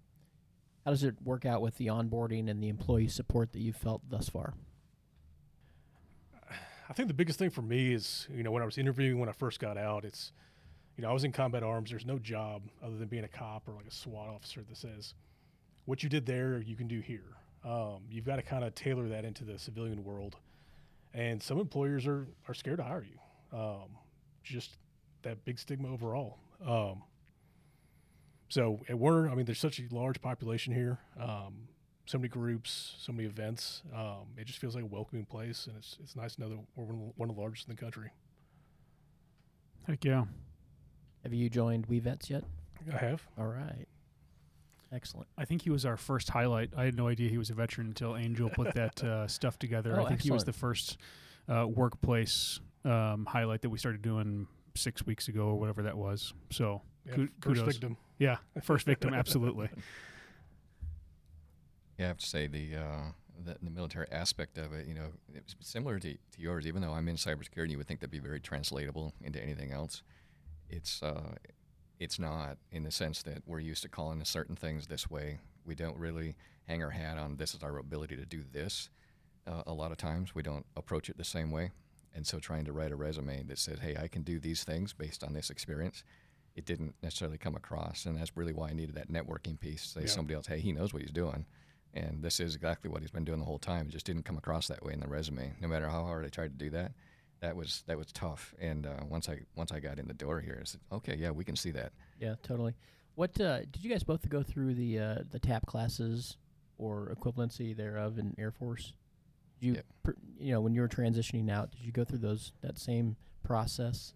how 0.85 0.91
does 0.91 1.03
it 1.03 1.15
work 1.23 1.43
out 1.43 1.63
with 1.63 1.75
the 1.77 1.87
onboarding 1.87 2.51
and 2.51 2.61
the 2.61 2.69
employee 2.69 3.07
support 3.07 3.51
that 3.53 3.59
you've 3.59 3.75
felt 3.75 4.03
thus 4.07 4.29
far 4.29 4.53
I 6.87 6.93
think 6.93 7.07
the 7.07 7.15
biggest 7.15 7.39
thing 7.39 7.49
for 7.49 7.63
me 7.63 7.93
is, 7.93 8.27
you 8.31 8.43
know, 8.43 8.51
when 8.51 8.61
I 8.61 8.65
was 8.65 8.77
interviewing 8.77 9.17
when 9.17 9.27
I 9.27 9.31
first 9.31 9.59
got 9.59 9.75
out, 9.75 10.05
it's, 10.05 10.31
you 10.95 11.01
know, 11.01 11.09
I 11.09 11.13
was 11.13 11.23
in 11.23 11.31
combat 11.31 11.63
arms. 11.63 11.89
There's 11.89 12.05
no 12.05 12.19
job 12.19 12.61
other 12.83 12.95
than 12.95 13.07
being 13.07 13.23
a 13.23 13.27
cop 13.27 13.67
or 13.67 13.73
like 13.73 13.87
a 13.87 13.91
SWAT 13.91 14.29
officer 14.29 14.61
that 14.61 14.77
says, 14.77 15.15
what 15.85 16.03
you 16.03 16.09
did 16.09 16.27
there, 16.27 16.61
you 16.61 16.75
can 16.75 16.87
do 16.87 16.99
here. 16.99 17.37
Um, 17.65 18.03
you've 18.09 18.25
got 18.25 18.35
to 18.35 18.41
kind 18.43 18.63
of 18.63 18.75
tailor 18.75 19.07
that 19.09 19.25
into 19.25 19.43
the 19.43 19.57
civilian 19.57 20.03
world. 20.03 20.35
And 21.13 21.41
some 21.41 21.59
employers 21.59 22.05
are, 22.05 22.27
are 22.47 22.53
scared 22.53 22.77
to 22.77 22.83
hire 22.83 23.03
you. 23.03 23.57
Um, 23.57 23.97
just 24.43 24.77
that 25.23 25.43
big 25.45 25.57
stigma 25.57 25.91
overall. 25.91 26.37
Um, 26.65 27.03
so 28.49 28.81
at 28.87 28.99
Werner, 28.99 29.29
I 29.29 29.35
mean, 29.35 29.45
there's 29.45 29.59
such 29.59 29.79
a 29.79 29.83
large 29.91 30.21
population 30.21 30.73
here. 30.73 30.99
Um, 31.19 31.67
so 32.05 32.19
many 32.19 32.27
groups, 32.27 32.95
so 32.99 33.11
many 33.11 33.27
events. 33.27 33.81
Um, 33.93 34.27
it 34.37 34.45
just 34.45 34.59
feels 34.59 34.75
like 34.75 34.83
a 34.83 34.87
welcoming 34.87 35.25
place, 35.25 35.65
and 35.65 35.75
it's 35.77 35.97
it's 36.03 36.15
nice 36.15 36.35
to 36.35 36.41
know 36.41 36.49
that 36.49 36.59
we're 36.75 36.85
one 36.85 36.93
of 36.93 36.99
the- 36.99 37.13
one 37.15 37.29
of 37.29 37.35
the 37.35 37.41
largest 37.41 37.67
in 37.67 37.75
the 37.75 37.81
country. 37.81 38.11
Heck 39.87 40.05
yeah. 40.05 40.25
have 41.23 41.33
you 41.33 41.49
joined 41.49 41.87
WeVets 41.87 42.29
yet 42.29 42.43
I 42.91 42.97
have. 42.97 43.27
all 43.37 43.47
right 43.47 43.87
excellent 44.91 45.27
I 45.37 45.45
think 45.45 45.61
he 45.63 45.69
was 45.69 45.85
our 45.85 45.97
first 45.97 46.29
highlight. 46.29 46.71
I 46.77 46.85
had 46.85 46.95
no 46.95 47.07
idea 47.07 47.29
he 47.29 47.37
was 47.37 47.49
a 47.49 47.53
veteran 47.53 47.87
until 47.87 48.15
Angel 48.15 48.49
put 48.49 48.73
that 48.75 49.03
uh, 49.03 49.27
stuff 49.27 49.57
together. 49.59 49.99
Oh, 49.99 50.05
I 50.05 50.09
think 50.09 50.21
he 50.21 50.31
was 50.31 50.43
the 50.45 50.53
first 50.53 50.97
uh, 51.49 51.67
workplace 51.67 52.59
um, 52.85 53.25
highlight 53.25 53.61
that 53.63 53.69
we 53.69 53.77
started 53.77 54.01
doing 54.01 54.47
six 54.75 55.05
weeks 55.05 55.27
ago 55.27 55.43
or 55.47 55.55
whatever 55.55 55.83
that 55.83 55.97
was. 55.97 56.33
So 56.51 56.81
Yeah, 57.05 57.13
Ku- 57.15 57.29
first 57.41 57.59
kudos. 57.61 57.73
victim. 57.75 57.97
yeah, 58.19 58.37
first 58.63 58.85
victim, 58.93 59.13
absolutely. 59.13 59.69
Yeah, 61.97 62.05
I 62.05 62.07
have 62.09 62.17
to 62.17 62.25
say 62.25 62.47
the, 62.47 62.75
uh, 62.75 63.01
the 63.43 63.57
the 63.61 63.69
military 63.69 64.07
aspect 64.11 64.57
of 64.57 64.73
it, 64.73 64.87
you 64.87 64.93
know, 64.93 65.07
it's 65.33 65.55
similar 65.61 65.97
to, 65.99 66.13
to 66.13 66.17
yours. 66.41 66.67
Even 66.67 66.81
though 66.81 66.91
I'm 66.91 67.07
in 67.07 67.15
cybersecurity, 67.15 67.71
you 67.71 67.77
would 67.77 67.87
think 67.87 67.99
that'd 68.01 68.11
be 68.11 68.19
very 68.19 68.39
translatable 68.39 69.13
into 69.21 69.41
anything 69.41 69.71
else. 69.71 70.03
It's 70.69 71.01
uh, 71.03 71.35
it's 71.99 72.19
not 72.19 72.57
in 72.71 72.83
the 72.83 72.91
sense 72.91 73.21
that 73.23 73.43
we're 73.45 73.59
used 73.59 73.83
to 73.83 73.89
calling 73.89 74.23
certain 74.25 74.55
things 74.55 74.87
this 74.87 75.09
way. 75.09 75.39
We 75.65 75.75
don't 75.75 75.97
really 75.97 76.35
hang 76.67 76.83
our 76.83 76.91
hat 76.91 77.17
on 77.17 77.37
this 77.37 77.53
is 77.53 77.63
our 77.63 77.77
ability 77.77 78.15
to 78.17 78.25
do 78.25 78.43
this. 78.51 78.89
Uh, 79.47 79.63
a 79.67 79.73
lot 79.73 79.91
of 79.91 79.97
times 79.97 80.33
we 80.33 80.41
don't 80.41 80.65
approach 80.75 81.09
it 81.09 81.17
the 81.17 81.23
same 81.23 81.51
way, 81.51 81.71
and 82.13 82.25
so 82.25 82.39
trying 82.39 82.65
to 82.65 82.73
write 82.73 82.91
a 82.91 82.95
resume 82.95 83.43
that 83.43 83.59
says, 83.59 83.79
"Hey, 83.79 83.95
I 83.95 84.07
can 84.07 84.23
do 84.23 84.39
these 84.39 84.63
things 84.63 84.93
based 84.93 85.23
on 85.23 85.33
this 85.33 85.49
experience," 85.49 86.03
it 86.55 86.65
didn't 86.65 86.95
necessarily 87.03 87.37
come 87.37 87.55
across, 87.55 88.05
and 88.05 88.17
that's 88.17 88.35
really 88.35 88.53
why 88.53 88.69
I 88.69 88.73
needed 88.73 88.95
that 88.95 89.09
networking 89.09 89.59
piece. 89.59 89.83
Say 89.83 90.01
Yeah. 90.01 90.07
somebody 90.07 90.35
else, 90.35 90.47
"Hey, 90.47 90.59
he 90.59 90.71
knows 90.71 90.93
what 90.93 91.01
he's 91.01 91.11
doing." 91.11 91.45
and 91.95 92.21
this 92.21 92.41
is 92.41 92.55
exactly 92.55 92.89
what 92.89 93.01
he's 93.01 93.11
been 93.11 93.23
doing 93.23 93.39
the 93.39 93.45
whole 93.45 93.57
time. 93.57 93.87
It 93.87 93.91
just 93.91 94.05
didn't 94.05 94.23
come 94.23 94.37
across 94.37 94.67
that 94.67 94.83
way 94.83 94.91
in 94.91 94.99
the 94.99 95.07
resume. 95.07 95.55
No 95.61 95.67
matter 95.69 95.87
how 95.87 96.03
hard 96.03 96.25
I 96.25 96.27
tried 96.27 96.51
to 96.51 96.57
do 96.65 96.69
that, 96.71 96.91
that 97.41 97.55
was 97.55 97.83
that 97.87 97.97
was 97.97 98.11
tough. 98.11 98.53
And 98.59 98.85
uh, 98.85 99.03
once 99.09 99.29
I 99.29 99.39
once 99.55 99.71
I 99.71 99.79
got 99.79 99.99
in 99.99 100.07
the 100.07 100.13
door 100.13 100.39
here, 100.41 100.57
I 100.61 100.63
said, 100.65 100.81
okay, 100.91 101.15
yeah, 101.15 101.31
we 101.31 101.43
can 101.43 101.55
see 101.55 101.71
that. 101.71 101.91
Yeah, 102.19 102.35
totally. 102.43 102.75
What 103.15 103.39
uh, 103.39 103.59
did 103.59 103.83
you 103.83 103.89
guys 103.89 104.03
both 104.03 104.27
go 104.29 104.43
through 104.43 104.73
the 104.75 104.99
uh, 104.99 105.15
the 105.31 105.39
TAP 105.39 105.65
classes 105.65 106.37
or 106.77 107.15
equivalency 107.17 107.75
thereof 107.75 108.17
in 108.17 108.35
Air 108.37 108.51
Force? 108.51 108.93
Did 109.59 109.65
you, 109.67 109.73
Yep. 109.75 109.85
pr- 110.03 110.11
you 110.37 110.51
know, 110.51 110.59
when 110.61 110.73
you 110.73 110.81
were 110.81 110.89
transitioning 110.89 111.49
out, 111.49 111.71
did 111.71 111.81
you 111.81 111.91
go 111.93 112.03
through 112.03 112.17
those 112.19 112.51
that 112.61 112.77
same 112.77 113.15
process? 113.43 114.13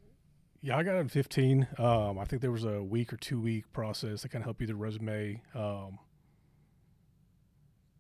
Yeah, 0.62 0.76
I 0.76 0.84
got 0.84 0.96
it 0.96 1.00
in 1.00 1.08
15. 1.08 1.68
Um, 1.78 2.20
I 2.20 2.26
think 2.26 2.42
there 2.42 2.52
was 2.52 2.66
a 2.66 2.84
week 2.84 3.14
or 3.14 3.18
two 3.18 3.40
week 3.40 3.72
process 3.72 4.24
to 4.24 4.28
kind 4.30 4.42
of 4.42 4.46
help 4.48 4.60
you 4.60 4.68
the 4.68 4.76
resume, 4.76 5.42
um, 5.56 5.98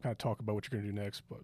kind 0.04 0.12
of 0.12 0.18
talk 0.18 0.42
about 0.42 0.56
what 0.56 0.66
you're 0.70 0.78
going 0.82 0.90
to 0.92 0.98
do 0.98 1.02
next. 1.04 1.22
But 1.30 1.40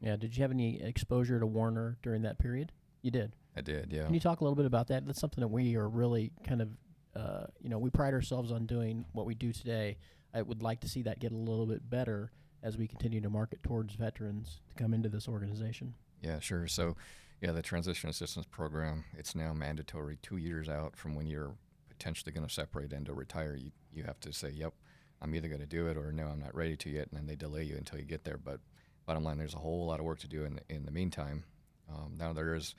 Yeah. 0.00 0.14
Did 0.14 0.36
you 0.36 0.42
have 0.42 0.52
any 0.52 0.80
exposure 0.80 1.40
to 1.40 1.46
Werner 1.46 1.98
during 2.02 2.22
that 2.22 2.38
period? 2.38 2.70
You 3.02 3.10
did. 3.10 3.32
I 3.56 3.62
did, 3.62 3.92
yeah. 3.92 4.04
Can 4.04 4.14
you 4.14 4.20
talk 4.20 4.40
a 4.40 4.44
little 4.44 4.56
bit 4.56 4.66
about 4.66 4.88
that? 4.88 5.06
That's 5.06 5.20
something 5.20 5.40
that 5.40 5.48
we 5.48 5.76
are 5.76 5.88
really 5.88 6.32
kind 6.46 6.62
of, 6.62 6.68
uh, 7.16 7.46
you 7.60 7.68
know, 7.68 7.78
we 7.78 7.90
pride 7.90 8.14
ourselves 8.14 8.52
on 8.52 8.66
doing 8.66 9.04
what 9.12 9.26
we 9.26 9.34
do 9.34 9.52
today. 9.52 9.96
I 10.32 10.42
would 10.42 10.62
like 10.62 10.80
to 10.80 10.88
see 10.88 11.02
that 11.02 11.18
get 11.18 11.32
a 11.32 11.36
little 11.36 11.66
bit 11.66 11.88
better 11.88 12.30
as 12.62 12.76
we 12.76 12.86
continue 12.86 13.20
to 13.20 13.30
market 13.30 13.62
towards 13.62 13.94
veterans 13.94 14.60
to 14.68 14.74
come 14.80 14.94
into 14.94 15.08
this 15.08 15.26
organization. 15.28 15.94
Yeah, 16.22 16.38
sure. 16.40 16.66
So, 16.68 16.96
yeah, 17.40 17.52
the 17.52 17.62
transition 17.62 18.10
assistance 18.10 18.46
program, 18.46 19.04
it's 19.16 19.34
now 19.34 19.52
mandatory 19.52 20.18
two 20.22 20.36
years 20.36 20.68
out 20.68 20.94
from 20.96 21.14
when 21.14 21.26
you're 21.26 21.54
potentially 21.88 22.32
going 22.32 22.46
to 22.46 22.52
separate 22.52 22.92
and 22.92 23.06
to 23.06 23.14
retire. 23.14 23.56
You, 23.56 23.70
you 23.92 24.04
have 24.04 24.20
to 24.20 24.32
say, 24.32 24.50
yep, 24.50 24.74
I'm 25.22 25.34
either 25.34 25.48
going 25.48 25.60
to 25.60 25.66
do 25.66 25.88
it 25.88 25.96
or 25.96 26.12
no, 26.12 26.26
I'm 26.26 26.40
not 26.40 26.54
ready 26.54 26.76
to 26.76 26.90
yet. 26.90 27.08
And 27.10 27.18
then 27.18 27.26
they 27.26 27.36
delay 27.36 27.64
you 27.64 27.76
until 27.76 27.98
you 27.98 28.04
get 28.04 28.24
there. 28.24 28.38
But 28.38 28.60
bottom 29.06 29.24
line, 29.24 29.38
there's 29.38 29.54
a 29.54 29.58
whole 29.58 29.86
lot 29.86 29.98
of 29.98 30.06
work 30.06 30.20
to 30.20 30.28
do 30.28 30.44
in, 30.44 30.60
in 30.68 30.84
the 30.84 30.92
meantime. 30.92 31.44
Um, 31.92 32.14
now, 32.18 32.32
there 32.32 32.54
is 32.54 32.74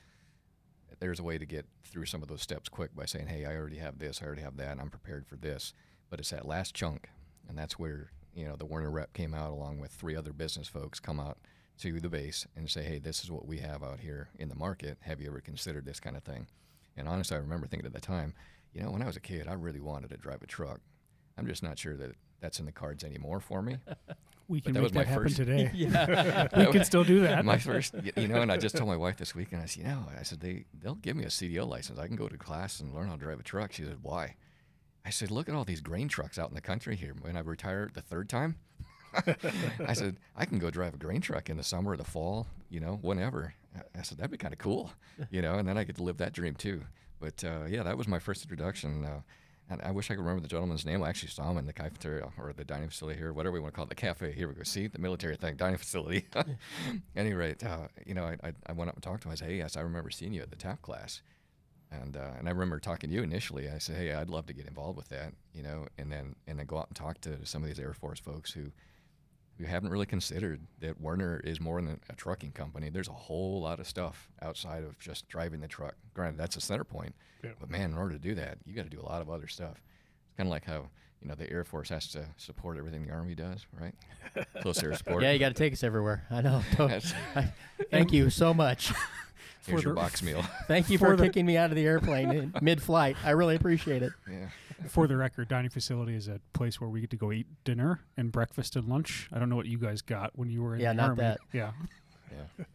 there's 0.99 1.19
a 1.19 1.23
way 1.23 1.37
to 1.37 1.45
get 1.45 1.65
through 1.83 2.05
some 2.05 2.21
of 2.21 2.27
those 2.27 2.41
steps 2.41 2.69
quick 2.69 2.95
by 2.95 3.05
saying, 3.05 3.27
hey, 3.27 3.45
I 3.45 3.55
already 3.55 3.77
have 3.77 3.97
this, 3.97 4.21
I 4.21 4.25
already 4.25 4.43
have 4.43 4.57
that, 4.57 4.79
I'm 4.79 4.89
prepared 4.89 5.25
for 5.25 5.35
this. 5.35 5.73
But 6.09 6.19
it's 6.19 6.29
that 6.29 6.45
last 6.45 6.75
chunk, 6.75 7.09
and 7.49 7.57
that's 7.57 7.79
where, 7.79 8.11
you 8.35 8.45
know, 8.45 8.55
the 8.55 8.65
Werner 8.65 8.91
rep 8.91 9.13
came 9.13 9.33
out 9.33 9.51
along 9.51 9.79
with 9.79 9.91
three 9.91 10.15
other 10.15 10.33
business 10.33 10.67
folks 10.67 10.99
come 10.99 11.19
out 11.19 11.39
to 11.79 11.99
the 11.99 12.09
base 12.09 12.45
and 12.55 12.69
say, 12.69 12.83
hey, 12.83 12.99
this 12.99 13.23
is 13.23 13.31
what 13.31 13.47
we 13.47 13.57
have 13.59 13.81
out 13.81 14.01
here 14.01 14.29
in 14.37 14.49
the 14.49 14.55
market. 14.55 14.97
Have 15.01 15.19
you 15.19 15.27
ever 15.27 15.41
considered 15.41 15.85
this 15.85 15.99
kind 15.99 16.15
of 16.15 16.23
thing? 16.23 16.47
And 16.95 17.07
honestly, 17.07 17.35
I 17.35 17.39
remember 17.39 17.65
thinking 17.65 17.87
at 17.87 17.93
the 17.93 18.01
time, 18.01 18.35
you 18.73 18.83
know, 18.83 18.91
when 18.91 19.01
I 19.01 19.07
was 19.07 19.17
a 19.17 19.21
kid, 19.21 19.47
I 19.47 19.53
really 19.53 19.79
wanted 19.79 20.11
to 20.11 20.17
drive 20.17 20.43
a 20.43 20.47
truck. 20.47 20.81
I'm 21.37 21.47
just 21.47 21.63
not 21.63 21.79
sure 21.79 21.97
that 21.97 22.11
that's 22.41 22.59
in 22.59 22.65
the 22.65 22.71
cards 22.71 23.03
anymore 23.03 23.39
for 23.39 23.61
me. 23.61 23.77
We 24.51 24.59
can 24.61 24.73
that 24.73 24.79
make 24.81 24.83
was 24.83 24.93
my 24.93 25.03
that 25.03 25.07
happen 25.07 25.23
first- 25.23 25.35
today. 25.43 25.71
yeah. 25.73 26.47
we 26.57 26.71
can 26.73 26.83
still 26.83 27.03
do 27.05 27.21
that. 27.21 27.45
my 27.45 27.57
first, 27.57 27.95
you 28.17 28.27
know, 28.27 28.41
and 28.41 28.51
I 28.51 28.57
just 28.57 28.75
told 28.75 28.89
my 28.89 28.97
wife 28.97 29.17
this 29.17 29.33
week, 29.33 29.53
and 29.53 29.61
I 29.61 29.65
said, 29.65 29.83
you 29.83 29.89
know, 29.89 30.05
I 30.19 30.23
said, 30.23 30.41
they, 30.41 30.65
they'll 30.81 30.95
give 30.95 31.15
me 31.15 31.23
a 31.23 31.27
CDL 31.27 31.67
license. 31.67 31.97
I 31.99 32.07
can 32.07 32.15
go 32.17 32.27
to 32.27 32.37
class 32.37 32.79
and 32.81 32.93
learn 32.93 33.07
how 33.07 33.13
to 33.15 33.19
drive 33.19 33.39
a 33.39 33.43
truck. 33.43 33.71
She 33.71 33.83
said, 33.83 33.99
why? 34.01 34.35
I 35.05 35.09
said, 35.09 35.31
look 35.31 35.47
at 35.49 35.55
all 35.55 35.63
these 35.63 35.81
grain 35.81 36.07
trucks 36.09 36.37
out 36.37 36.49
in 36.49 36.55
the 36.55 36.61
country 36.61 36.95
here. 36.95 37.15
When 37.21 37.35
I 37.37 37.39
retired 37.39 37.93
the 37.93 38.01
third 38.01 38.27
time, 38.29 38.57
I 39.87 39.93
said, 39.93 40.17
I 40.35 40.45
can 40.45 40.59
go 40.59 40.69
drive 40.69 40.93
a 40.93 40.97
grain 40.97 41.21
truck 41.21 41.49
in 41.49 41.57
the 41.57 41.63
summer 41.63 41.91
or 41.91 41.97
the 41.97 42.03
fall, 42.03 42.47
you 42.69 42.79
know, 42.79 42.99
whenever. 43.01 43.53
I- 43.75 43.99
I 43.99 44.01
said, 44.03 44.17
that'd 44.17 44.31
be 44.31 44.37
kind 44.37 44.53
of 44.53 44.59
cool, 44.59 44.91
you 45.29 45.41
know, 45.41 45.55
and 45.55 45.67
then 45.67 45.77
I 45.77 45.83
get 45.85 45.95
to 45.95 46.03
live 46.03 46.17
that 46.17 46.33
dream 46.33 46.55
too. 46.55 46.81
But 47.21 47.43
uh, 47.43 47.65
yeah, 47.69 47.83
that 47.83 47.97
was 47.97 48.07
my 48.07 48.19
first 48.19 48.43
introduction. 48.43 49.05
Uh, 49.05 49.21
and 49.71 49.81
I 49.83 49.91
wish 49.91 50.11
I 50.11 50.15
could 50.15 50.21
remember 50.21 50.41
the 50.41 50.49
gentleman's 50.49 50.85
name. 50.85 51.01
I 51.01 51.09
actually 51.09 51.29
saw 51.29 51.49
him 51.49 51.57
in 51.57 51.65
the 51.65 51.71
cafeteria 51.71 52.27
or 52.37 52.51
the 52.51 52.65
dining 52.65 52.89
facility 52.89 53.17
here, 53.17 53.31
whatever 53.31 53.53
we 53.53 53.61
want 53.61 53.73
to 53.73 53.75
call 53.77 53.85
it, 53.85 53.89
the 53.89 53.95
cafe. 53.95 54.33
Here 54.33 54.49
we 54.49 54.53
go. 54.53 54.63
See, 54.63 54.87
the 54.87 54.99
military 54.99 55.37
thing, 55.37 55.55
dining 55.55 55.77
facility. 55.77 56.25
Any 57.15 57.33
rate, 57.33 57.63
uh, 57.63 57.87
you 58.05 58.13
know, 58.13 58.25
I, 58.25 58.37
I, 58.43 58.53
I 58.67 58.71
went 58.73 58.89
up 58.89 58.95
and 58.95 59.03
talked 59.03 59.21
to 59.23 59.29
him. 59.29 59.31
I 59.31 59.35
said, 59.35 59.49
hey, 59.49 59.57
yes, 59.57 59.77
I 59.77 59.81
remember 59.81 60.09
seeing 60.09 60.33
you 60.33 60.41
at 60.41 60.49
the 60.49 60.57
TAP 60.57 60.81
class. 60.81 61.21
And, 61.89 62.17
uh, 62.17 62.31
and 62.37 62.49
I 62.49 62.51
remember 62.51 62.79
talking 62.79 63.09
to 63.09 63.15
you 63.15 63.23
initially. 63.23 63.69
I 63.69 63.77
said, 63.77 63.95
hey, 63.95 64.13
I'd 64.13 64.29
love 64.29 64.45
to 64.47 64.53
get 64.53 64.67
involved 64.67 64.97
with 64.97 65.07
that, 65.09 65.33
you 65.53 65.63
know, 65.63 65.87
and 65.97 66.11
then 66.11 66.35
and 66.47 66.59
then 66.59 66.65
go 66.65 66.77
out 66.77 66.87
and 66.87 66.95
talk 66.95 67.19
to 67.21 67.45
some 67.45 67.63
of 67.63 67.67
these 67.67 67.79
Air 67.79 67.93
Force 67.93 68.19
folks 68.19 68.51
who 68.51 68.71
who 69.57 69.65
haven't 69.65 69.89
really 69.91 70.05
considered 70.05 70.61
that 70.79 70.99
Werner 70.99 71.39
is 71.43 71.59
more 71.59 71.81
than 71.81 71.99
a 72.09 72.15
trucking 72.15 72.51
company. 72.53 72.89
There's 72.89 73.07
a 73.07 73.13
whole 73.13 73.61
lot 73.61 73.79
of 73.79 73.87
stuff 73.87 74.29
outside 74.41 74.83
of 74.83 74.97
just 74.99 75.27
driving 75.27 75.59
the 75.61 75.67
truck. 75.67 75.95
Granted, 76.13 76.39
that's 76.39 76.55
a 76.55 76.61
center 76.61 76.83
point, 76.83 77.13
Yeah. 77.43 77.51
but 77.59 77.69
man, 77.69 77.91
in 77.91 77.97
order 77.97 78.13
to 78.13 78.19
do 78.19 78.33
that, 78.35 78.57
you 78.65 78.73
got 78.73 78.83
to 78.83 78.89
do 78.89 78.99
a 78.99 79.05
lot 79.05 79.21
of 79.21 79.29
other 79.29 79.47
stuff. 79.47 79.77
It's 80.27 80.37
kind 80.37 80.47
of 80.47 80.51
like 80.51 80.65
how 80.65 80.89
you 81.21 81.27
know 81.27 81.35
the 81.35 81.47
Air 81.51 81.63
Force 81.63 81.89
has 81.89 82.07
to 82.13 82.25
support 82.37 82.77
everything 82.77 83.05
the 83.05 83.11
Army 83.13 83.35
does, 83.35 83.67
right? 83.79 83.93
Close 84.61 84.81
air 84.81 84.95
support. 84.95 85.21
Yeah, 85.21 85.31
you 85.31 85.37
got 85.39 85.49
to 85.49 85.53
take 85.53 85.73
us 85.73 85.83
everywhere. 85.83 86.25
I 86.31 86.41
know. 86.41 86.63
I- 86.79 87.53
thank 87.91 88.11
you 88.11 88.29
so 88.31 88.53
much. 88.53 88.91
Here's 89.65 89.83
your 89.83 89.93
the- 89.93 89.99
box 90.01 90.23
meal. 90.23 90.41
Thank 90.67 90.89
you 90.89 90.97
For 90.97 91.09
for 91.11 91.15
the- 91.17 91.23
kicking 91.23 91.45
me 91.45 91.57
out 91.57 91.69
of 91.69 91.75
the 91.75 91.85
airplane 91.85 92.53
mid-flight. 92.61 93.15
I 93.23 93.31
really 93.31 93.55
appreciate 93.55 94.01
it. 94.03 94.11
Yeah. 94.29 94.47
For 94.89 95.05
the 95.07 95.15
record, 95.15 95.47
dining 95.47 95.69
facility 95.69 96.15
is 96.15 96.27
a 96.27 96.39
place 96.53 96.81
where 96.81 96.89
we 96.89 97.01
get 97.01 97.11
to 97.11 97.15
go 97.17 97.31
eat 97.31 97.45
dinner 97.63 97.99
and 98.17 98.31
breakfast 98.31 98.75
and 98.75 98.87
lunch. 98.87 99.29
I 99.31 99.37
don't 99.37 99.47
know 99.49 99.55
what 99.55 99.67
you 99.67 99.77
guys 99.77 100.01
got 100.01 100.31
when 100.35 100.49
you 100.49 100.63
were 100.63 100.73
in 100.73 100.81
Yeah, 100.81 100.89
the 100.89 100.93
not 100.95 101.09
army. 101.09 101.21
that. 101.21 101.37
Yeah. 101.53 101.71
Yeah. 102.31 102.65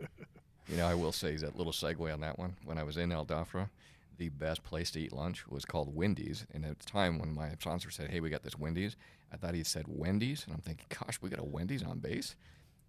you 0.68 0.76
know, 0.76 0.86
I 0.86 0.94
will 0.94 1.10
say 1.12 1.34
that 1.36 1.56
little 1.56 1.72
segue 1.72 2.12
on 2.12 2.20
that 2.20 2.38
one. 2.38 2.54
When 2.64 2.78
I 2.78 2.84
was 2.84 2.96
in 2.96 3.10
Al 3.10 3.26
Dhafra, 3.26 3.70
the 4.18 4.28
best 4.28 4.62
place 4.62 4.92
to 4.92 5.00
eat 5.00 5.12
lunch 5.12 5.48
was 5.48 5.64
called 5.64 5.94
Wendy's. 5.96 6.46
And 6.54 6.64
at 6.64 6.78
the 6.78 6.86
time 6.86 7.18
when 7.18 7.34
my 7.34 7.50
sponsor 7.60 7.90
said, 7.90 8.10
Hey, 8.10 8.20
we 8.20 8.30
got 8.30 8.44
this 8.44 8.56
Wendy's, 8.56 8.94
I 9.32 9.36
thought 9.36 9.54
he 9.54 9.64
said 9.64 9.86
Wendy's. 9.88 10.44
And 10.44 10.54
I'm 10.54 10.60
thinking, 10.60 10.86
Gosh, 10.88 11.18
we 11.20 11.28
got 11.28 11.40
a 11.40 11.44
Wendy's 11.44 11.82
on 11.82 11.98
base? 11.98 12.36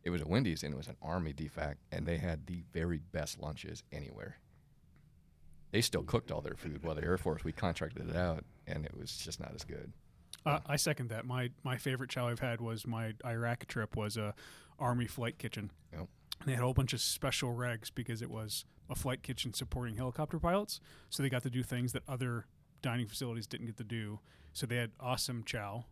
It 0.07 0.11
was 0.11 0.21
a 0.21 0.25
Wendy's 0.25 0.63
and 0.63 0.73
it 0.73 0.77
was 0.77 0.87
an 0.87 0.95
Army 1.01 1.33
DFAC. 1.33 1.75
And 1.91 2.05
they 2.05 2.15
had 2.15 2.47
the 2.47 2.63
very 2.71 3.01
best 3.11 3.41
lunches 3.41 3.83
anywhere. 3.91 4.37
They 5.71 5.81
still 5.81 6.03
cooked 6.03 6.31
all 6.31 6.39
their 6.39 6.55
food 6.55 6.81
while 6.81 6.95
the 6.95 7.03
Air 7.03 7.17
Force, 7.17 7.43
we 7.43 7.51
contracted 7.51 8.09
it 8.09 8.15
out 8.15 8.45
and 8.65 8.85
it 8.85 8.97
was 8.97 9.17
just 9.17 9.41
not 9.41 9.51
as 9.53 9.65
good. 9.65 9.91
Uh, 10.45 10.59
I 10.65 10.77
second 10.77 11.09
that. 11.09 11.25
My 11.25 11.49
my 11.65 11.75
favorite 11.75 12.09
chow 12.09 12.29
I've 12.29 12.39
had 12.39 12.61
was 12.61 12.87
my 12.87 13.15
Iraq 13.25 13.67
trip 13.67 13.97
was 13.97 14.15
a 14.15 14.33
army 14.79 15.07
flight 15.07 15.39
kitchen. 15.39 15.71
Yep. 15.91 16.07
They 16.45 16.53
had 16.53 16.61
a 16.61 16.63
whole 16.63 16.73
bunch 16.73 16.93
of 16.93 17.01
special 17.01 17.53
regs 17.53 17.91
because 17.93 18.21
it 18.21 18.29
was 18.29 18.63
a 18.89 18.95
flight 18.95 19.23
kitchen 19.23 19.53
supporting 19.53 19.97
helicopter 19.97 20.39
pilots. 20.39 20.79
So 21.09 21.21
they 21.21 21.27
got 21.27 21.43
to 21.43 21.49
do 21.49 21.63
things 21.63 21.91
that 21.91 22.03
other 22.07 22.45
dining 22.81 23.07
facilities 23.07 23.45
didn't 23.45 23.65
get 23.65 23.75
to 23.75 23.83
do. 23.83 24.21
So 24.53 24.65
they 24.65 24.77
had 24.77 24.91
awesome 25.01 25.43
chow, 25.43 25.83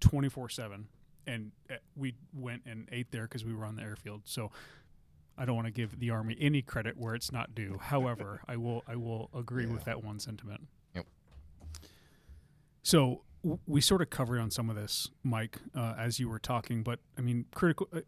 twenty 0.00 0.30
four 0.30 0.48
seven, 0.48 0.88
and 1.26 1.52
uh, 1.70 1.74
we 1.96 2.14
went 2.32 2.62
and 2.66 2.88
ate 2.92 3.10
there 3.10 3.22
because 3.22 3.44
we 3.44 3.54
were 3.54 3.64
on 3.64 3.76
the 3.76 3.82
airfield. 3.82 4.22
So 4.24 4.50
I 5.38 5.44
don't 5.44 5.56
want 5.56 5.66
to 5.66 5.72
give 5.72 5.98
the 5.98 6.10
army 6.10 6.36
any 6.40 6.62
credit 6.62 6.96
where 6.96 7.14
it's 7.14 7.32
not 7.32 7.54
due. 7.54 7.78
However, 7.82 8.40
I 8.48 8.56
will 8.56 8.82
I 8.86 8.96
will 8.96 9.30
agree 9.34 9.66
with 9.66 9.84
that 9.84 10.02
one 10.04 10.18
sentiment. 10.20 10.66
Yep. 10.94 11.06
So 12.82 13.22
w- 13.42 13.58
we 13.66 13.80
sort 13.80 14.02
of 14.02 14.10
covered 14.10 14.40
on 14.40 14.50
some 14.50 14.68
of 14.70 14.76
this, 14.76 15.10
Mike, 15.22 15.58
uh, 15.74 15.94
as 15.98 16.18
you 16.20 16.28
were 16.28 16.38
talking. 16.38 16.82
But 16.82 17.00
I 17.18 17.20
mean, 17.20 17.46
critical 17.54 17.88
uh, 17.92 18.00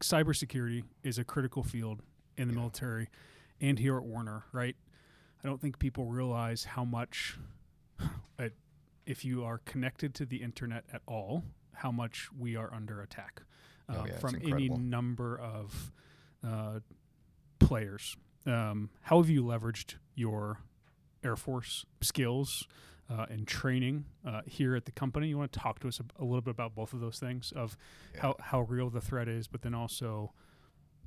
cybersecurity 0.00 0.82
is 1.02 1.18
a 1.18 1.24
critical 1.24 1.62
field 1.62 2.00
in 2.36 2.48
the 2.48 2.54
Yeah. 2.54 2.60
military 2.60 3.08
and 3.60 3.78
here 3.78 3.96
at 3.96 4.04
Werner, 4.04 4.44
right? 4.52 4.76
I 5.42 5.46
don't 5.46 5.60
think 5.60 5.78
people 5.78 6.06
realize 6.06 6.64
how 6.64 6.84
much, 6.84 7.38
uh, 8.38 8.48
if 9.06 9.24
you 9.24 9.44
are 9.44 9.58
connected 9.58 10.14
to 10.16 10.26
the 10.26 10.38
internet 10.38 10.84
at 10.92 11.02
all, 11.06 11.44
how 11.84 11.92
much 11.92 12.28
we 12.38 12.56
are 12.56 12.72
under 12.72 13.02
attack 13.02 13.42
Oh, 13.90 14.00
um, 14.00 14.06
yeah, 14.06 14.18
from 14.18 14.36
any 14.42 14.70
number 14.70 15.38
of 15.38 15.92
uh, 16.42 16.80
players. 17.58 18.16
Um, 18.46 18.88
how 19.02 19.20
have 19.20 19.28
you 19.28 19.44
leveraged 19.44 19.96
your 20.14 20.60
Air 21.22 21.36
Force 21.36 21.84
skills 22.00 22.66
uh, 23.10 23.26
and 23.28 23.46
training 23.46 24.06
uh, 24.26 24.40
here 24.46 24.74
at 24.74 24.86
the 24.86 24.92
company? 24.92 25.28
You 25.28 25.36
want 25.36 25.52
to 25.52 25.58
talk 25.58 25.80
to 25.80 25.88
us 25.88 26.00
a, 26.00 26.22
a 26.22 26.24
little 26.24 26.40
bit 26.40 26.52
about 26.52 26.74
both 26.74 26.94
of 26.94 27.00
those 27.00 27.18
things 27.18 27.52
of 27.54 27.76
Yeah. 28.14 28.22
how, 28.22 28.36
how 28.40 28.60
real 28.62 28.88
the 28.88 29.02
threat 29.02 29.28
is, 29.28 29.48
but 29.48 29.60
then 29.60 29.74
also 29.74 30.32